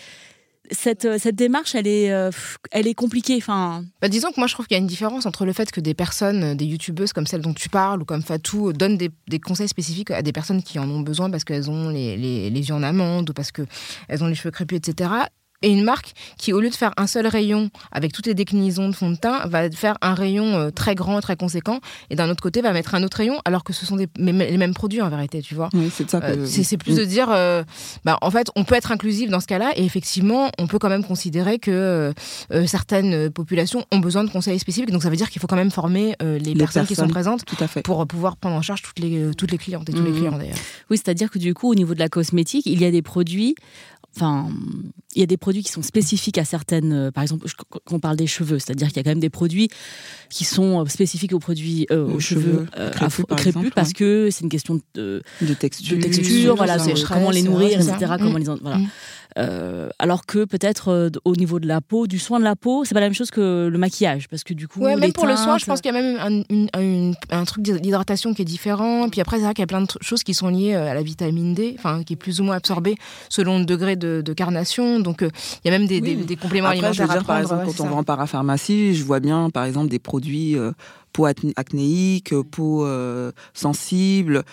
[0.72, 2.30] cette, cette, démarche, elle est, euh,
[2.70, 3.36] elle est compliquée.
[3.38, 3.84] Enfin...
[4.00, 5.80] Bah, disons que moi, je trouve qu'il y a une différence entre le fait que
[5.80, 9.40] des personnes, des youtubeuses comme celle dont tu parles ou comme Fatou, donnent des, des
[9.40, 12.68] conseils spécifiques à des personnes qui en ont besoin parce qu'elles ont les, les, les,
[12.68, 15.10] yeux en amande ou parce qu'elles ont les cheveux crépus, etc
[15.62, 18.88] et une marque qui, au lieu de faire un seul rayon avec toutes les déclinaisons
[18.88, 22.30] de fond de teint, va faire un rayon euh, très grand, très conséquent, et d'un
[22.30, 25.08] autre côté va mettre un autre rayon, alors que ce sont les mêmes produits en
[25.10, 25.68] vérité, tu vois.
[25.74, 26.20] Oui, c'est ça.
[26.22, 27.62] Euh, c'est plus de dire, euh,
[28.04, 30.88] bah, en fait, on peut être inclusif dans ce cas-là, et effectivement, on peut quand
[30.88, 32.12] même considérer que
[32.66, 35.70] certaines populations ont besoin de conseils spécifiques, donc ça veut dire qu'il faut quand même
[35.70, 37.82] former les, personnes, qui sont présentes tout à fait.
[37.82, 40.16] pour pouvoir prendre en charge toutes les, toutes les clientes et tous les mmh.
[40.16, 40.56] clients d'ailleurs.
[40.90, 43.54] Oui, c'est-à-dire que du coup, au niveau de la cosmétique, il y a des produits
[44.16, 44.48] enfin,
[45.14, 46.92] il y a des produits qui sont spécifiques à certaines.
[46.92, 49.30] Euh, par exemple, quand on parle des cheveux, c'est-à-dire qu'il y a quand même des
[49.30, 49.68] produits
[50.28, 52.66] qui sont euh, spécifiques aux produits euh, aux cheveux,
[53.36, 56.76] crépus, parce que c'est une question de, de texture, de texture voilà,
[57.08, 58.14] comment les nourrir, etc.
[58.18, 58.78] Comment les, voilà.
[58.78, 58.88] Mm.
[59.38, 62.84] Euh, alors que peut-être euh, au niveau de la peau, du soin de la peau,
[62.84, 64.80] c'est pas la même chose que le maquillage, parce que du coup.
[64.80, 68.34] Ouais, même pour le soin, je pense qu'il y a même un, un, truc d'hydratation
[68.34, 69.08] qui est différent.
[69.08, 70.94] Puis après, c'est vrai qu'il y a plein de choses qui sont liées euh, à
[70.94, 72.96] la vitamine D, enfin, qui est plus ou moins absorbée
[73.28, 75.00] selon le degré de, carnation.
[75.00, 77.26] Donc, il y a même des, des, compléments alimentaires à prendre.
[77.26, 80.56] Par exemple, quand on va en parapharmacie, je vois bien, par exemple, des produits
[81.12, 82.86] peau acnéique, peau
[83.54, 84.44] sensible,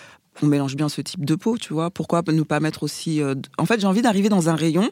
[0.42, 1.90] on mélange bien ce type de peau, tu vois.
[1.90, 3.20] Pourquoi ne pas mettre aussi.
[3.22, 4.90] Euh, en fait, j'ai envie d'arriver dans un rayon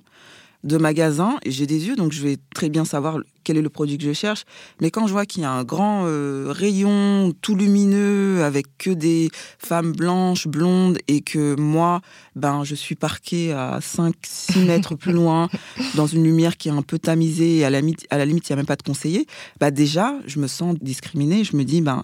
[0.65, 3.69] de magasin et j'ai des yeux, donc je vais très bien savoir quel est le
[3.69, 4.45] produit que je cherche.
[4.81, 8.91] Mais quand je vois qu'il y a un grand euh, rayon tout lumineux avec que
[8.91, 12.01] des femmes blanches, blondes et que moi,
[12.35, 15.49] ben, je suis parquée à 5-6 mètres plus loin
[15.95, 17.81] dans une lumière qui est un peu tamisée et à la,
[18.11, 19.27] à la limite, il n'y a même pas de conseiller,
[19.61, 21.45] bah déjà, je me sens discriminée.
[21.45, 22.03] Je me dis, ben,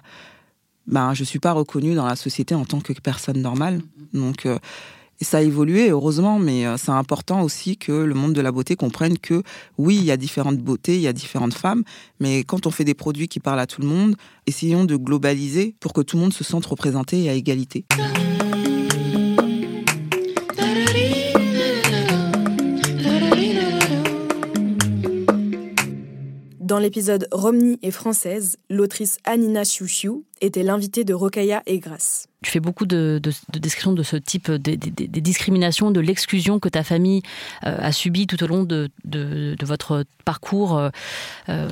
[0.87, 3.81] ben, je ne suis pas reconnue dans la société en tant que personne normale.
[4.13, 4.59] Donc, euh,
[5.21, 8.77] ça a évolué, heureusement, mais euh, c'est important aussi que le monde de la beauté
[8.77, 9.43] comprenne que
[9.79, 11.85] oui, il y a différentes beautés, il y a différentes femmes,
[12.21, 14.17] mais quand on fait des produits qui parlent à tout le monde,
[14.47, 17.85] essayons de globaliser pour que tout le monde se sente représenté et à égalité.
[26.61, 32.27] Dans l'épisode Romney et française, l'autrice Anina Chouchiou était l'invitée de Rokaya et Grasse.
[32.43, 33.21] Tu fais beaucoup de,
[33.53, 37.23] descriptions de ce type des, discriminations, de l'exclusion que ta famille
[37.65, 38.91] euh, a subi tout au long de,
[39.63, 40.77] votre parcours.
[40.77, 40.91] Euh,
[41.49, 41.69] euh,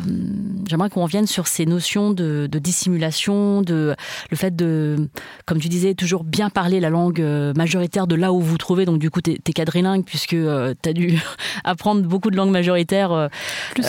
[0.69, 3.97] j'aimerais qu'on revienne sur ces notions de, dissimulation, de
[4.31, 5.09] le fait de,
[5.45, 7.21] comme tu disais, toujours bien parler la langue
[7.57, 8.85] majoritaire de là où vous vous trouvez.
[8.85, 11.19] Donc du coup, tu es, quadrilingue puisque tu as dû
[11.65, 13.29] apprendre beaucoup de langues majoritaires.
[13.75, 13.85] Plus,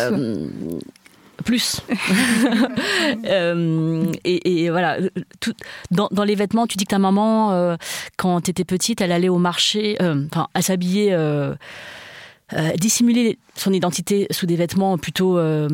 [1.42, 1.82] plus.
[3.26, 4.98] Euh, et, voilà,
[5.40, 5.54] tout,
[5.92, 7.76] dans, les vêtements, tu dis que ta maman, euh,
[8.18, 11.16] quand tu étais petite, elle allait au marché, euh, enfin, à s'habiller
[12.54, 15.68] euh, dissimuler son identité sous des vêtements plutôt, euh,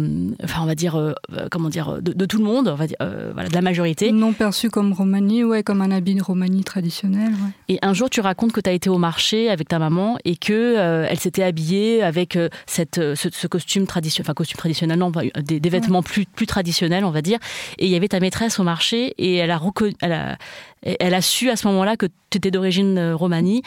[0.44, 1.13] enfin on va dire, euh,
[1.52, 2.98] comment dire, de, tout le monde, on va dire,
[3.34, 4.12] voilà, de la majorité.
[4.12, 7.32] Non perçu comme Romani, ouais, comme un habit de Romani traditionnel.
[7.70, 10.36] Et un jour, tu racontes que tu as été au marché avec ta maman et
[10.36, 10.76] que
[11.10, 16.04] elle s'était habillée avec cette, ce, costume traditionnel, enfin costume traditionnel, non, des, des vêtements
[16.04, 17.40] plus, plus traditionnels, on va dire.
[17.78, 20.38] Et il y avait ta maîtresse au marché et elle a reconnu, elle a,
[20.84, 23.62] elle a su à ce moment-là que tu étais d'origine romanie.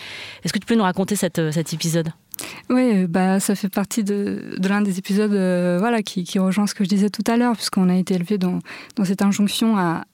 [0.44, 2.10] Est-ce que tu peux nous raconter cette, cet épisode?
[2.68, 6.84] Oui, bah, ça fait partie de, l'un des épisodes euh, voilà, qui, rejoint ce que
[6.84, 8.60] je disais tout à l'heure, puisqu'on a été élevé dans,
[9.04, 10.04] cette injonction à,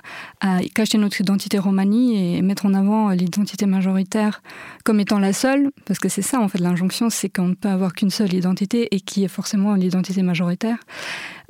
[0.74, 4.42] cacher notre identité romanie et mettre en avant l'identité majoritaire
[4.84, 7.68] comme étant la seule, parce que c'est ça en fait l'injonction, c'est qu'on ne peut
[7.68, 10.78] avoir qu'une seule identité et qui est forcément l'identité majoritaire.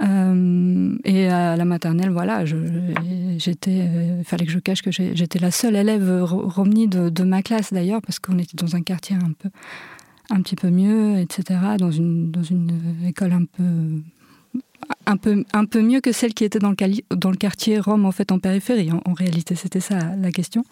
[0.03, 5.51] Euh, et à la maternelle, voilà, j'étais, euh, fallait que je cache que j'étais la
[5.51, 9.33] seule élève romnie de, de ma classe d'ailleurs, parce qu'on était dans un quartier un
[9.39, 9.51] peu
[10.31, 12.71] un petit peu mieux, etc., dans une, dans une
[13.07, 14.03] école un peu,
[15.07, 18.05] un, peu, un peu mieux que celle qui était dans le, dans le quartier Rome,
[18.05, 18.91] en fait, en périphérie.
[18.93, 20.65] En, réalité, c'était ça la question.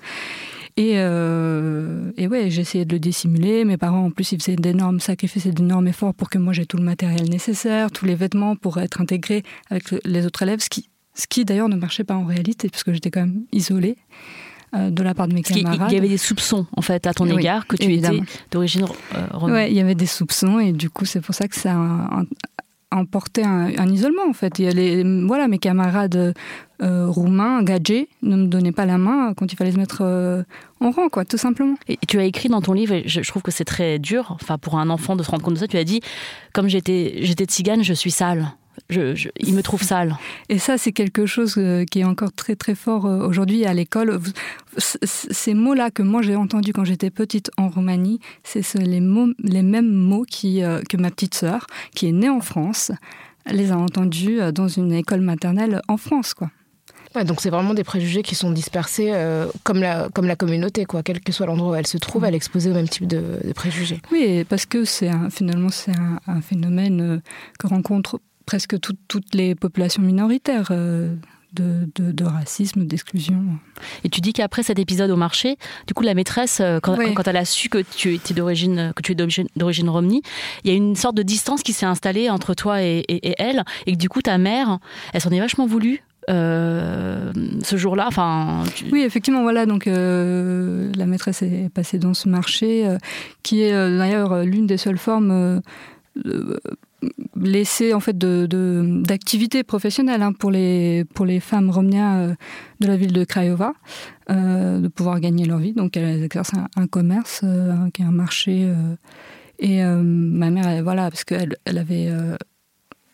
[0.77, 3.65] Et, euh, et ouais, j'essayais de le dissimuler.
[3.65, 6.67] Mes parents, en plus, ils faisaient d'énormes sacrifices et d'énormes efforts pour que moi j'ai
[6.67, 10.69] tout le matériel nécessaire, tous les vêtements pour être intégré avec les autres élèves, ce
[10.69, 13.97] qui, ce qui d'ailleurs ne marchait pas en réalité, parce que j'étais quand même isolée.
[14.75, 15.91] Euh, de la part de mes camarades.
[15.91, 19.27] Il y avait des soupçons, en fait, à ton égard, que tu étais d'origine euh,
[19.43, 22.23] Oui, il y avait des soupçons, et du coup, c'est pour ça que ça a
[22.91, 24.59] emporté un, isolement, en fait.
[24.59, 26.35] Les, voilà, mes camarades
[26.83, 30.03] euh, roumains, gadgets, ne me donnaient pas la main quand il fallait se mettre
[30.81, 31.77] en rang, quoi, tout simplement.
[31.87, 34.59] Et tu as écrit dans ton livre, et je, trouve que c'est très dur, enfin,
[34.59, 36.01] pour un enfant de se rendre compte de ça, tu as dit,
[36.53, 38.49] comme j'étais tzigane, je suis sale
[38.95, 40.17] je, il me trouve sale.
[40.49, 43.75] Et ça, c'est quelque chose euh, qui est encore très très fort euh, aujourd'hui à
[43.75, 44.21] l'école.
[44.77, 49.03] Ces mots-là que moi j'ai entendus quand j'étais petite en Roumanie, c'est les,
[49.43, 52.93] les mêmes mots qui, euh, que ma petite sœur, qui est née en France,
[53.47, 56.51] les a entendus dans une école maternelle en France, quoi.
[57.25, 59.13] donc c'est vraiment des préjugés qui sont dispersés
[59.65, 61.03] comme, la, comme la communauté, quoi.
[61.03, 63.23] Quel que soit l'endroit où elle se trouve, elle est exposée au même type de,
[63.55, 64.01] préjugés.
[64.11, 67.21] Oui, parce que c'est finalement c'est un, un, phénomène
[67.59, 70.69] que rencontre presque toutes les populations minoritaires.
[70.71, 71.15] Euh,
[71.55, 73.41] de, de, racisme, d'exclusion.
[74.03, 77.29] Et tu dis qu'après cet épisode au marché, du coup la maîtresse, euh, quand, quand
[77.29, 80.23] elle a su que tu étais d'origine, que tu es d'origine romnie,
[80.65, 83.05] il y a une sorte de distance qui s'est installée entre toi et,
[83.39, 84.81] elle, et que du coup ta mère,
[85.13, 86.03] elle s'en est vachement voulu.
[86.29, 88.65] Euh, ce jour-là, enfin.
[88.91, 89.65] Oui, effectivement, voilà.
[89.65, 92.89] Donc, la maîtresse est passée dans ce marché,
[93.45, 95.61] qui est d'ailleurs l'une des seules formes
[97.37, 98.47] laisser en fait de,
[99.03, 102.35] d'activité professionnelle hein, pour les pour les femmes romnia euh,
[102.81, 103.73] de la ville de Craiova
[104.31, 108.13] euh, de pouvoir gagner leur vie donc elles exercent un, commerce euh, qui est un
[108.13, 108.69] marché
[109.59, 112.11] et ma mère voilà parce qu'elle elle avait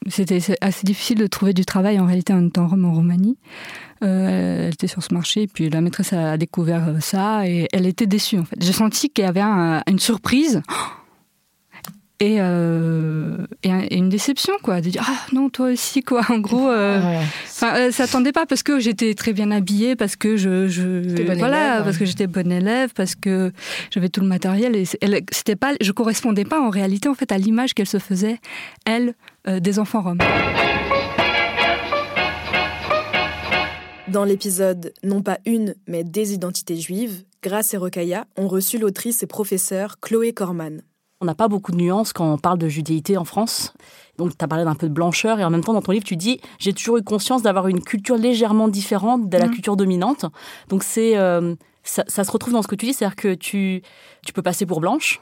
[0.08, 3.36] c'était assez difficile de trouver du travail en réalité en étant rome en Roumanie.
[4.00, 8.38] elle était sur ce marché, puis la maîtresse a découvert ça et elle était déçue
[8.38, 8.56] en fait.
[8.60, 10.62] J'ai senti qu'il y avait une surprise.
[12.22, 17.18] Euh, et, une déception quoi de dire ah non toi aussi quoi en gros euh,
[17.62, 21.96] euh, s'attendait pas parce que j'étais très bien habillée parce que je, je voilà parce
[21.96, 23.52] que j'étais bonne élève parce que
[23.90, 27.38] j'avais tout le matériel et c'était pas je correspondais pas en réalité en fait à
[27.38, 28.38] l'image qu'elle se faisait
[28.84, 29.14] elle
[29.48, 30.18] euh, des enfants roms.
[34.08, 39.22] Dans l'épisode Non pas une, mais des identités juives, Grâce et Rocailla ont reçu l'autrice
[39.22, 40.82] et professeure Chloé Corman.
[41.20, 43.74] On n'a pas beaucoup de nuances quand on parle de judéité en France.
[44.16, 46.04] Donc, tu as parlé d'un peu de blancheur et en même temps, dans ton livre,
[46.04, 49.50] tu dis J'ai toujours eu conscience d'avoir une culture légèrement différente de la mmh.
[49.50, 50.24] culture dominante.
[50.68, 53.82] Donc, c'est euh, ça, se retrouve dans ce que tu dis, c'est-à-dire que tu,
[54.24, 55.20] tu peux passer pour blanche.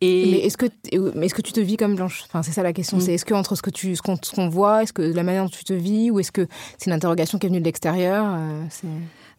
[0.00, 0.30] Et...
[0.30, 2.24] Mais est-ce que, est-ce que tu te vis comme blanche?
[2.26, 2.96] Enfin, C'est ça la question.
[2.96, 3.00] Mmh.
[3.02, 5.50] C'est est-ce que entre ce que tu, ce qu'on, voit, est-ce que la manière dont
[5.50, 6.48] tu te vis, ou est-ce que
[6.78, 8.64] c'est une interrogation qui est venue de l'extérieur euh,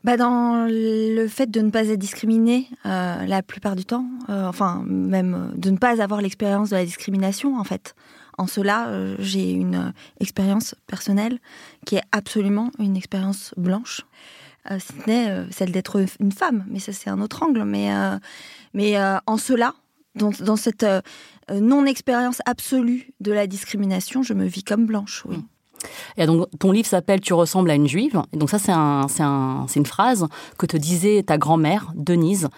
[0.03, 4.47] bah dans le fait de ne pas être discriminé euh, la plupart du temps, euh,
[4.47, 7.95] enfin même euh, de ne pas avoir l'expérience de la discrimination en fait.
[8.37, 8.89] En cela,
[9.19, 11.37] j'ai une expérience personnelle
[11.85, 14.01] qui est absolument une expérience blanche.
[14.67, 17.63] ce n'est celle d'être une femme, mais ça c'est un autre angle.
[17.63, 19.75] Mais, en cela,
[20.15, 20.83] dans, dans cette
[21.53, 25.37] non-expérience absolue de la discrimination, je me vis comme blanche, oui.
[26.17, 28.21] Et donc, ton livre s'appelle Tu ressembles à une juive.
[28.33, 32.49] Et donc, ça, c'est un, un, une phrase que te disait ta grand-mère, Denise.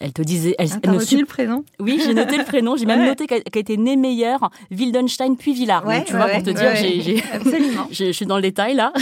[0.00, 0.54] Elle te disait.
[0.58, 1.62] Elle, ah, noté le prénom?
[1.78, 2.74] Oui, j'ai noté le prénom.
[2.74, 5.84] J'ai même noté qu'elle était née meilleure, Wildenstein puis Villard.
[5.84, 7.86] donc, tu vois, pour te dire, j'ai, Absolument.
[7.90, 8.92] je suis dans le détail là.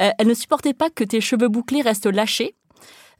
[0.00, 2.54] Euh, elle ne supportait pas que tes cheveux bouclés restent lâchés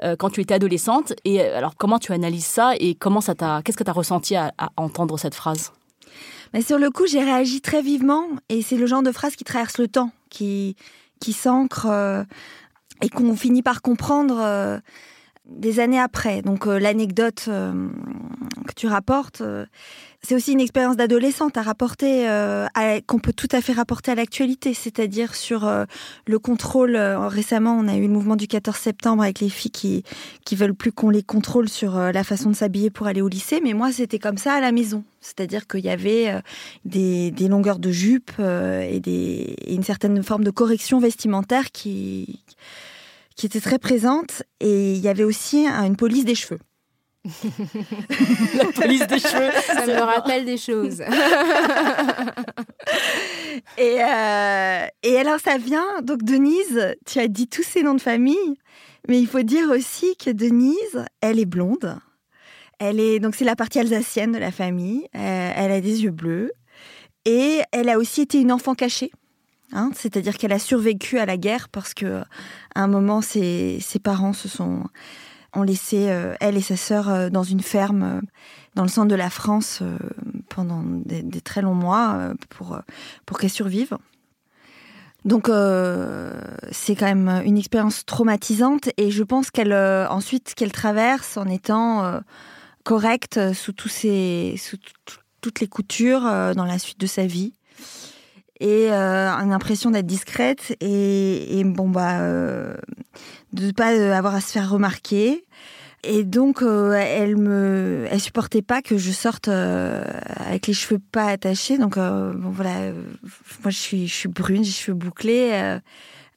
[0.02, 1.14] euh, quand tu étais adolescente.
[1.24, 3.94] Et euh, alors, comment tu analyses ça et comment ça t'a, qu'est-ce que tu as
[3.94, 5.72] ressenti à entendre cette phrase?
[6.56, 9.44] Mais sur le coup, j'ai réagi très vivement et c'est le genre de phrase qui
[9.44, 10.74] traverse le temps, qui,
[11.20, 12.24] qui s'ancre euh,
[13.02, 14.40] et qu'on finit par comprendre.
[14.40, 14.78] Euh,
[15.48, 16.42] des années après.
[16.42, 19.42] Donc l'anecdote que tu rapportes,
[20.26, 22.66] c'est aussi une expérience d'adolescente à rapporter, euh,
[23.06, 25.84] qu'on peut tout à fait rapporter à l'actualité, c'est-à-dire sur euh,
[26.26, 26.96] le contrôle.
[26.96, 30.02] Euh, récemment, on a eu le mouvement du 14 septembre avec les filles qui
[30.44, 33.60] qui veulent plus qu'on les contrôle sur la façon de s'habiller pour aller au lycée.
[33.62, 36.42] Mais moi, c'était comme ça à la maison, c'est-à-dire qu'il y avait
[36.84, 42.40] des, longueurs de jupe et, une certaine forme de correction vestimentaire qui
[43.44, 44.42] était très présente.
[44.60, 46.58] Et il y avait aussi une police des cheveux.
[48.56, 49.50] la police des cheveux.
[49.66, 51.00] Ça me rappelle des choses.
[53.78, 56.00] et, euh, et alors, ça vient.
[56.02, 58.56] Donc, Denise, tu as dit tous ces noms de famille,
[59.08, 61.98] mais il faut dire aussi que Denise, elle est blonde.
[62.78, 65.08] Elle est donc c'est la partie alsacienne de la famille.
[65.14, 66.52] Euh, elle a des yeux bleus
[67.24, 69.10] et elle a aussi été une enfant cachée.
[69.72, 72.22] Hein, c'est-à-dire qu'elle a survécu à la guerre parce que
[72.74, 74.84] à un moment ses, parents se sont
[75.54, 78.20] ont laissé euh, elle et sa sœur euh, dans une ferme euh,
[78.76, 79.82] dans le centre de la France
[80.50, 82.78] pendant des, très longs mois pour,
[83.24, 83.96] pour qu'elle survive.
[85.24, 85.50] Donc
[86.72, 92.20] c'est quand même une expérience traumatisante et je pense qu'elle ensuite qu'elle traverse en étant
[92.84, 93.88] correcte sous tous
[94.58, 94.76] sous
[95.40, 97.54] toutes les coutures dans la suite de sa vie
[98.60, 102.20] et une impression d'être discrète et, et bon bah
[103.52, 105.44] de pas avoir à se faire remarquer
[106.08, 110.04] et donc, euh, elle me, elle supportait pas que je sorte euh,
[110.36, 111.78] avec les cheveux pas attachés.
[111.78, 112.92] Donc, euh, bon voilà,
[113.62, 115.78] moi je suis, je suis brune, j'ai les cheveux bouclés.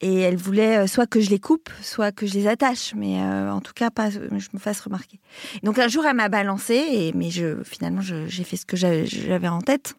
[0.00, 3.60] et elle voulait soit que je les coupe, soit que je les attache, mais en
[3.60, 4.18] tout cas pas, je
[4.52, 5.20] me fasse remarquer.
[5.62, 9.48] Donc un jour, elle m'a balancé, et mais je, finalement, j'ai fait ce que j'avais
[9.48, 9.94] en tête.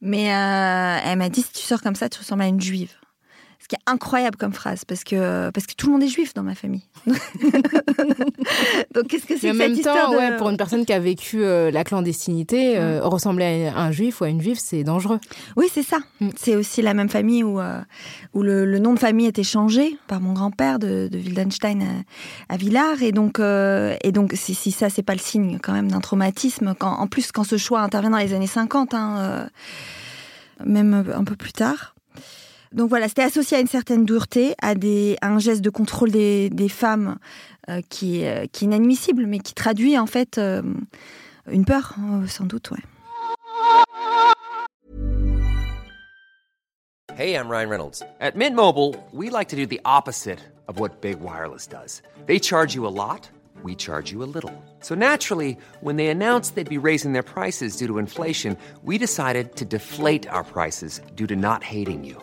[0.00, 2.92] Mais elle m'a dit si tu sors comme ça, tu ressembles à une juive.
[3.68, 6.32] Ce qui est incroyable comme phrase, parce que, parce que tout le monde est juif
[6.32, 6.84] dans ma famille.
[8.94, 11.44] Donc, qu'est-ce que c'est que même cette temps, ouais, pour une personne qui a vécu
[11.44, 15.20] euh, la clandestinité, euh, ressembler à un juif ou à une juive, c'est dangereux.
[15.56, 15.98] Oui, c'est ça.
[16.22, 16.30] Mm.
[16.36, 17.78] C'est aussi la même famille où, euh,
[18.32, 21.84] où le, nom de famille était changé par mon grand-père de, de Wildenstein
[22.48, 23.02] à, Villars.
[23.02, 26.74] Et donc, et donc si, si ça, c'est pas le signe quand même d'un traumatisme,
[26.78, 29.50] quand, en plus, quand ce choix intervient dans les années 50, hein,
[30.64, 31.94] même un peu plus tard.
[32.72, 36.68] Donc voilà, c'était associé à une certaine dureté, à, des, un geste de contrôle des,
[36.68, 37.16] femmes
[37.68, 40.62] euh, qui, euh, qui, est inadmissible, mais qui traduit en fait euh,
[41.50, 41.94] une peur,
[42.26, 42.78] sans doute, ouais.
[47.16, 48.00] Hey, I'm Ryan Reynolds.
[48.20, 52.00] At Mint Mobile, we like to do the opposite of what Big Wireless does.
[52.26, 53.28] They charge you a lot,
[53.64, 54.52] we charge you a little.
[54.82, 59.56] So naturally, when they announced they'd be raising their prices due to inflation, we decided
[59.56, 62.22] to deflate our prices due to not hating you.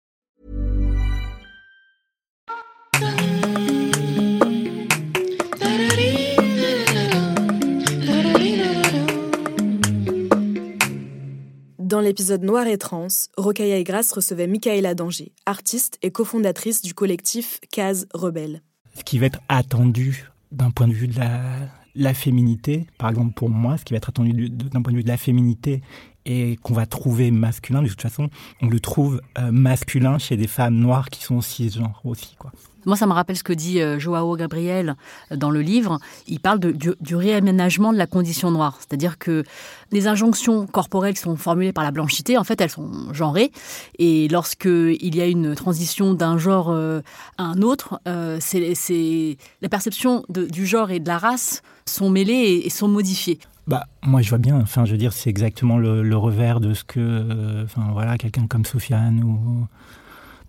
[11.91, 16.93] Dans l'épisode Noir et Trans, Rocaille et Grasse recevait Michaela Danger, artiste et cofondatrice du
[16.93, 18.61] collectif Case Rebelle.
[18.95, 23.49] Ce qui va être attendu d'un point de vue de la, féminité, par exemple pour
[23.49, 25.81] moi, ce qui va être attendu d'un point de vue de la féminité
[26.23, 28.29] et qu'on va trouver masculin, de toute façon,
[28.61, 32.37] on le trouve euh, masculin chez des femmes noires qui sont cisgenres aussi.
[32.39, 32.53] Quoi.
[32.85, 34.95] Moi, ça me rappelle ce que dit euh, Joao Gabriel
[35.31, 35.99] euh, dans le livre.
[36.27, 38.77] Il parle du, réaménagement de la condition noire.
[38.79, 39.43] C'est-à-dire que
[39.91, 43.51] les injonctions corporelles qui sont formulées par la blanchité, en fait, elles sont genrées.
[43.99, 47.01] Et lorsqu'il y a une transition d'un genre euh,
[47.37, 47.99] à un autre,
[48.39, 53.39] c'est la perception du genre et de la race sont mêlées et, sont modifiées.
[53.67, 54.59] Bah, moi, je vois bien.
[54.59, 58.65] Enfin, je veux dire, c'est exactement le, revers de ce que, enfin, voilà, quelqu'un comme
[58.65, 59.67] Sofiane ou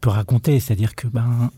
[0.00, 0.60] peut raconter.
[0.60, 1.50] C'est-à-dire que, ben,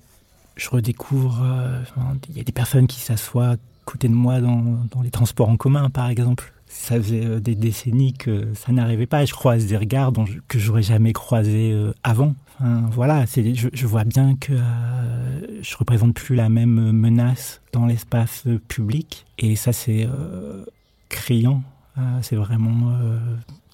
[0.57, 1.43] je redécouvre.
[1.43, 1.83] Euh,
[2.29, 5.57] il y a des personnes qui s'assoient à côté de moi dans, les transports en
[5.57, 6.53] commun, par exemple.
[6.67, 9.23] Ça faisait euh, des décennies que ça n'arrivait pas.
[9.23, 12.35] Et je croise des regards dont que j'aurais jamais croisé euh, avant.
[12.91, 14.53] voilà, c'est, je, vois bien que
[15.61, 19.27] je représente plus la même menace dans l'espace public.
[19.39, 20.09] Et ça, c'est
[21.09, 21.63] criant.
[22.23, 22.97] c'est vraiment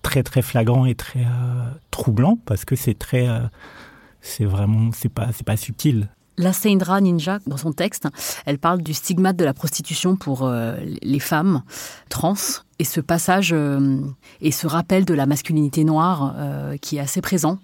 [0.03, 1.27] très très flagrant et très
[1.91, 3.29] troublant parce que c'est très
[4.23, 6.09] c'est vraiment c'est pas c'est pas subtil
[6.41, 8.09] la Seindra Ninja, dans son texte,
[8.47, 11.63] elle parle du stigmate de la prostitution pour euh, les femmes
[12.09, 12.35] trans
[12.79, 14.01] et ce passage euh,
[14.41, 17.59] et ce rappel de la masculinité noire euh, qui est assez présent.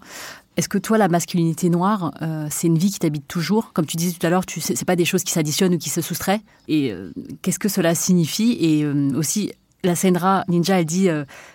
[0.57, 2.15] Est-ce que toi, la masculinité noire,
[2.49, 3.75] c'est une vie qui t'habite toujours?
[3.75, 5.91] Comme tu disais tout à l'heure, tu c'est pas des choses qui s'additionnent ou qui
[5.91, 6.41] se soustraient.
[6.67, 6.95] Et
[7.43, 8.57] qu'est-ce que cela signifie?
[8.59, 9.53] Et aussi,
[9.87, 11.09] la Sendra Ninja, elle dit,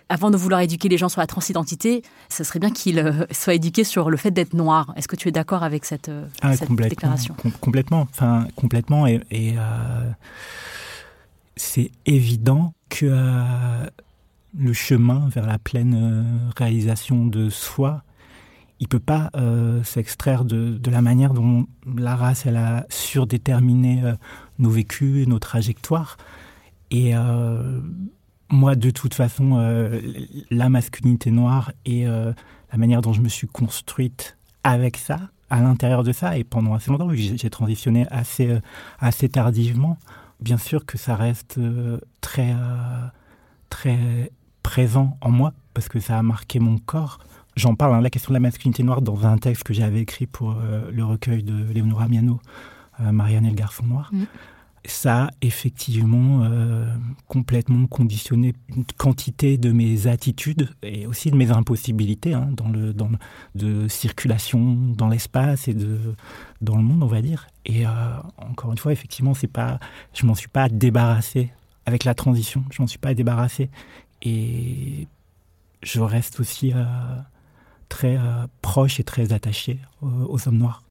[0.10, 3.84] avant de vouloir éduquer les gens sur la transidentité, ce serait bien qu'ils soient éduqués
[3.84, 4.94] sur le fait d'être noir.
[4.96, 7.36] Est-ce que tu es d'accord avec cette, ah, cette déclaration?
[7.60, 8.08] Complètement.
[8.10, 9.08] Enfin, complètement.
[9.08, 9.56] Et, et
[11.56, 13.86] c'est évident que
[14.58, 18.04] le chemin vers la pleine réalisation de soi
[18.82, 24.14] il peut pas euh, s'extraire de, la manière dont la race elle a surdéterminé euh,
[24.58, 26.18] nos vécus, nos trajectoires.
[26.90, 27.80] Et euh,
[28.52, 29.92] moi, de toute façon,
[30.50, 36.04] la masculinité noire et la manière dont je me suis construite avec ça, à l'intérieur
[36.04, 38.60] de ça, et pendant assez longtemps, j'ai transitionné assez,
[39.00, 39.98] assez tardivement.
[40.40, 41.60] Bien sûr que ça reste
[42.22, 42.56] très,
[43.70, 44.32] très
[44.64, 47.20] présent en moi parce que ça a marqué mon corps
[47.56, 50.26] J'en parle, hein, la question de la masculinité noire, dans un texte que j'avais écrit
[50.26, 52.40] pour euh, le recueil de Léonora Miano,
[53.02, 54.10] euh, Marianne et le garçon noir.
[54.14, 54.24] Mm.
[54.86, 56.92] Ça a effectivement euh,
[57.28, 62.94] complètement conditionné une quantité de mes attitudes et aussi de mes impossibilités hein, dans le,
[62.94, 63.10] dans
[63.54, 66.00] de circulation dans l'espace et de,
[66.62, 67.48] dans le monde, on va dire.
[67.66, 67.86] Et
[68.38, 69.80] encore une fois, effectivement, c'est pas,
[70.14, 71.52] je m'en suis pas débarrassé
[71.86, 72.64] avec la transition.
[72.72, 73.70] Je m'en suis pas débarrassé.
[74.24, 75.08] Et
[75.84, 76.74] je reste aussi
[77.92, 80.82] très euh, proche et très attaché aux, hommes noirs.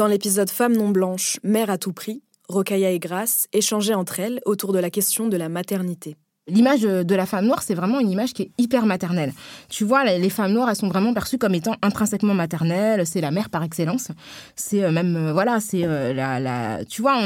[0.00, 4.40] Dans l'épisode Femmes non blanches, mère à tout prix, Rokaya et Grace échangeaient entre elles
[4.46, 6.16] autour de la question de la maternité
[6.50, 9.32] l'image de la femme noire, c'est vraiment une image qui est hyper maternelle.
[9.68, 13.06] Tu vois, les femmes noires, elles sont vraiment perçues comme étant intrinsèquement maternelles.
[13.06, 14.08] C'est la mère par excellence.
[14.56, 17.18] C'est euh, même, euh, voilà, c'est euh, la, la, Tu vois,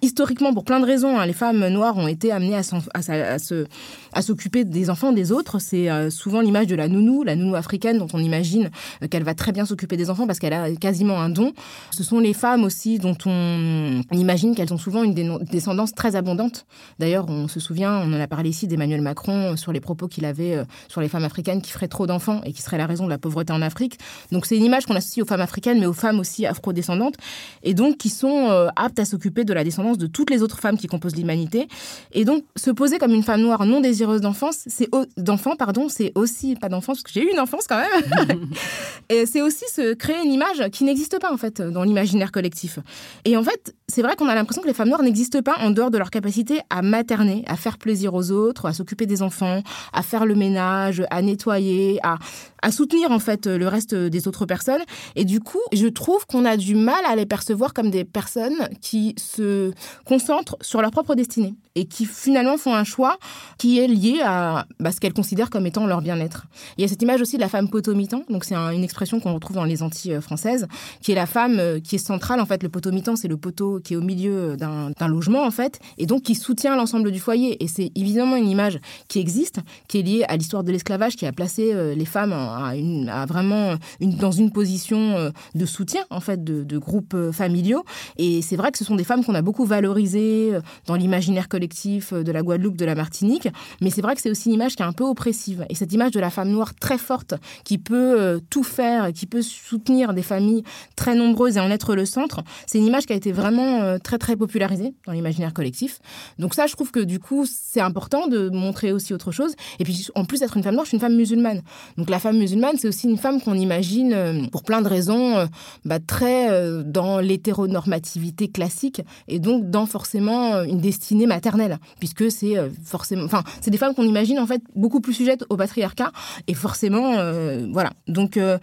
[0.00, 2.62] historiquement, pour plein de raisons, hein, les femmes noires ont été amenées à,
[2.94, 3.66] à, se,
[4.12, 5.58] à s'occuper des enfants des autres.
[5.58, 8.70] C'est souvent l'image de la nounou, la nounou africaine, dont on imagine
[9.10, 11.52] qu'elle va très bien s'occuper des enfants parce qu'elle a quasiment un don.
[11.90, 15.14] Ce sont les femmes aussi dont on imagine qu'elles ont souvent une
[15.50, 16.66] descendance très abondante.
[16.98, 20.24] D'ailleurs, on se souvient, on en a parlé ici d'Emmanuel Macron sur les propos qu'il
[20.24, 23.04] avait euh, sur les femmes africaines qui feraient trop d'enfants et qui seraient la raison
[23.04, 23.98] de la pauvreté en Afrique.
[24.30, 27.14] Donc c'est une image qu'on associe aux femmes africaines, mais aux femmes aussi afro-descendantes,
[27.62, 30.58] et donc qui sont euh, aptes à s'occuper de la descendance de toutes les autres
[30.58, 31.68] femmes qui composent l'humanité.
[32.12, 36.54] Et donc se poser comme une femme noire non d'enfance, c'est d'enfant, pardon, c'est aussi
[36.56, 38.48] pas d'enfance parce que j'ai eu une enfance quand même.
[39.08, 42.78] et c'est aussi se créer une image qui n'existe pas en fait dans l'imaginaire collectif.
[43.24, 45.70] Et en fait, c'est vrai qu'on a l'impression que les femmes noires n'existent pas en
[45.70, 49.62] dehors de leur capacité à materner, à faire plaisir aux autres à s'occuper des enfants,
[49.92, 52.18] à faire le ménage, à nettoyer, à,
[52.62, 54.82] à soutenir en fait le reste des autres personnes.
[55.16, 58.68] Et du coup, je trouve qu'on a du mal à les percevoir comme des personnes
[58.80, 59.72] qui se
[60.04, 63.18] concentrent sur leur propre destinée et qui finalement font un choix
[63.58, 66.46] qui est lié à bah, ce qu'elles considèrent comme étant leur bien-être.
[66.76, 69.34] Il y a cette image aussi de la femme potomitan, donc c'est une expression qu'on
[69.34, 70.66] retrouve dans les Antilles françaises,
[71.00, 72.62] qui est la femme euh, qui est centrale en fait.
[72.62, 76.22] Le potomitan, c'est le poteau qui est au milieu d'un logement en fait, et donc
[76.22, 77.62] qui soutient l'ensemble du foyer.
[77.62, 81.26] Et c'est évidemment une image qui existe, qui est liée à l'histoire de l'esclavage, qui
[81.26, 86.42] a placé euh, les femmes à, vraiment dans une position euh, de soutien en fait
[86.42, 87.84] de, de groupes familiaux.
[88.16, 90.52] Et c'est vrai que ce sont des femmes qu'on a beaucoup valorisées
[90.86, 93.48] dans l'imaginaire collectif euh, de la Guadeloupe, de la Martinique.
[93.82, 95.66] Mais c'est vrai que c'est aussi une image qui est un peu oppressive.
[95.68, 99.26] Et cette image de la femme noire très forte, qui peut euh, tout faire qui
[99.26, 100.62] peut soutenir des familles
[100.96, 103.98] très nombreuses et en être le centre, c'est une image qui a été vraiment euh,
[103.98, 106.00] très très popularisée dans l'imaginaire collectif.
[106.38, 109.54] Donc ça, je trouve que du coup, c'est important de montrer aussi autre chose.
[109.78, 111.62] Et puis en plus d'être une femme noire, je suis une femme musulmane.
[111.98, 115.48] Donc la femme musulmane, c'est aussi une femme qu'on imagine pour plein de raisons
[115.84, 122.68] bah, très dans l'hétéronormativité classique et donc dans forcément une destinée maternelle puisque c'est euh,
[122.84, 123.28] forcément,
[123.72, 126.12] des femmes qu'on imagine en fait beaucoup plus sujettes au patriarcat,
[126.46, 127.90] et forcément, euh, voilà.
[128.06, 128.58] Donc, euh,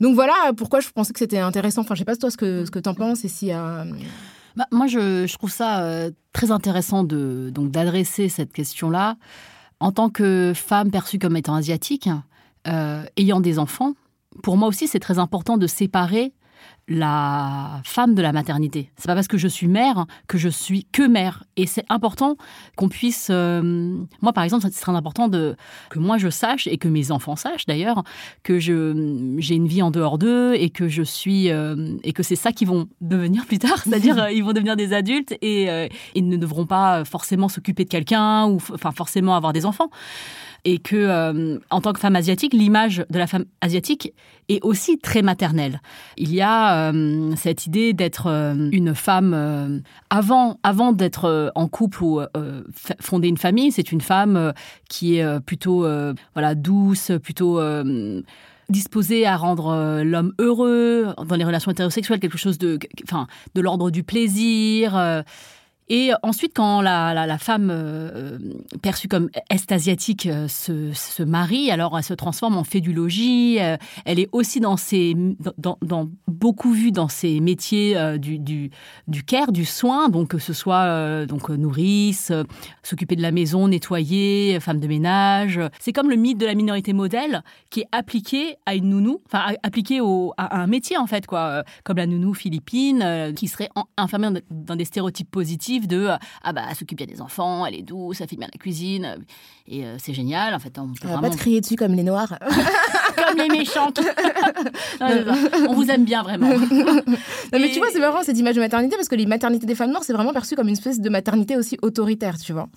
[0.00, 1.80] donc voilà pourquoi je pensais que c'était intéressant.
[1.82, 3.50] Enfin, je sais pas toi ce que ce que t'en penses et si.
[4.56, 9.16] Bah, moi, je, je, trouve ça très intéressant de donc d'adresser cette question-là
[9.78, 12.08] en tant que femme perçue comme étant asiatique,
[13.16, 13.94] ayant des enfants.
[14.42, 16.32] Pour moi aussi, c'est très important de séparer
[16.90, 18.90] la femme de la maternité.
[18.96, 21.44] C'est pas parce que je suis mère que je suis que mère.
[21.56, 22.36] Et c'est important
[22.76, 23.28] qu'on puisse.
[23.30, 25.56] Euh, moi, par exemple, c'est très important de,
[25.88, 28.02] que moi je sache et que mes enfants sachent d'ailleurs
[28.42, 32.24] que je j'ai une vie en dehors d'eux et que je suis euh, et que
[32.24, 33.78] c'est ça qu'ils vont devenir plus tard.
[33.84, 35.68] C'est-à-dire euh, ils vont devenir des adultes et
[36.14, 39.90] ils ne devront pas forcément s'occuper de quelqu'un ou enfin forcément avoir des enfants.
[40.64, 44.12] Et que euh, en tant que femme asiatique, l'image de la femme asiatique
[44.48, 45.80] est aussi très maternelle.
[46.16, 52.02] Il y a euh, cette idée d'être euh, une femme avant, avant d'être en couple
[52.02, 52.20] ou
[53.00, 54.52] fonder une famille, c'est une femme
[54.88, 55.86] qui est plutôt
[56.34, 57.60] voilà douce, plutôt
[58.68, 63.90] disposée à rendre l'homme heureux dans les relations hétérosexuelles, quelque chose de, enfin, de l'ordre
[63.90, 65.24] du plaisir.
[65.92, 68.38] Et ensuite, quand la, la, femme euh,
[68.80, 73.58] perçue comme est-asiatique euh, se, se, marie, alors elle se transforme en fédulogie.
[73.60, 75.16] Euh, elle est aussi dans, ses,
[75.58, 76.08] dans,
[76.40, 78.70] beaucoup vue dans ses métiers du, du,
[79.06, 82.32] du, care, du soin, donc que ce soit donc nourrice,
[82.82, 85.60] s'occuper de la maison, nettoyer, femme de ménage.
[85.78, 89.54] C'est comme le mythe de la minorité modèle qui est appliqué à une nounou, enfin
[89.62, 94.40] appliqué au, à un métier en fait, quoi, comme la nounou philippine, qui serait enfermée
[94.50, 97.82] dans des stéréotypes positifs de euh, ah bah elle s'occupe bien des enfants, elle est
[97.82, 99.16] douce, elle fait bien la cuisine euh,
[99.66, 100.78] et euh, c'est génial en fait.
[100.78, 101.22] On peut vraiment...
[101.22, 102.38] pas te crier dessus comme les noirs,
[103.26, 104.00] comme les méchantes.
[105.68, 106.48] on vous aime bien vraiment.
[106.48, 107.02] non,
[107.52, 109.90] mais tu vois c'est marrant cette image de maternité parce que les maternités des femmes
[109.90, 112.68] noires c'est vraiment perçu comme une espèce de maternité aussi autoritaire, tu vois.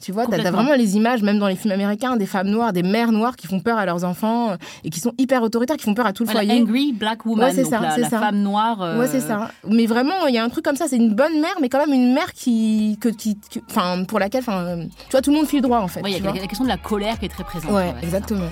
[0.00, 2.72] Tu vois, t'as as vraiment les images, même dans les films américains, des femmes noires,
[2.72, 5.76] des mères noires qui font peur à leurs enfants euh, et qui sont hyper autoritaires,
[5.76, 6.62] qui font peur à tout le foyer.
[6.62, 8.80] Angry black woman, c'est ça, la, femme noire.
[8.80, 9.50] Euh, ouais, c'est ça.
[9.68, 10.86] Mais vraiment, il y a un truc comme ça.
[10.88, 13.36] C'est une bonne mère, mais quand même une mère qui, que, qui,
[13.68, 16.00] enfin, pour laquelle, enfin, tu vois, tout le monde file droit en fait.
[16.06, 17.70] il y a la question de la colère qui est très présente.
[17.70, 18.48] Ouais, exactement.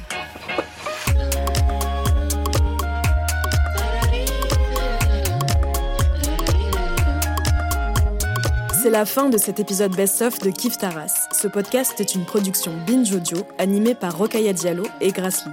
[8.88, 11.28] C'est la fin de cet épisode best-of de Kif Taras.
[11.32, 15.50] Ce podcast est une production Binge Audio animée par Rokaya Diallo et Grassly.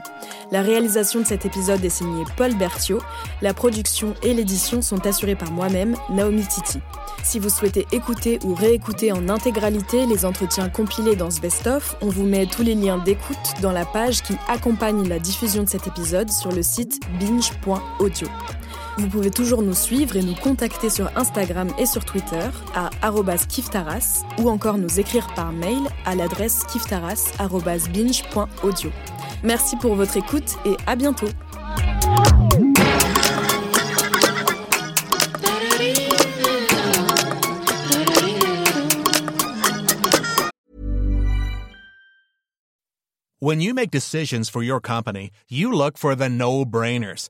[0.53, 3.01] La réalisation de cet épisode est signée Paul Berthiaud.
[3.41, 6.79] La production et l'édition sont assurées par moi-même, Naomi Titi.
[7.25, 12.07] Si vous souhaitez écouter ou réécouter en intégralité les entretiens compilés dans ce best-of, on
[12.07, 15.87] vous met tous les liens d'écoute dans la page qui accompagne la diffusion de cet
[15.87, 18.29] épisode sur le site binge.audio.
[18.97, 22.89] Vous pouvez toujours nous suivre et nous contacter sur Instagram et sur Twitter à
[23.49, 28.91] kiftaras ou encore nous écrire par mail à l'adresse kiftaras.binge.audio.
[29.43, 31.27] Merci pour votre écoute et à bientôt.
[43.41, 47.29] When you make decisions for your company, you look for the no-brainers.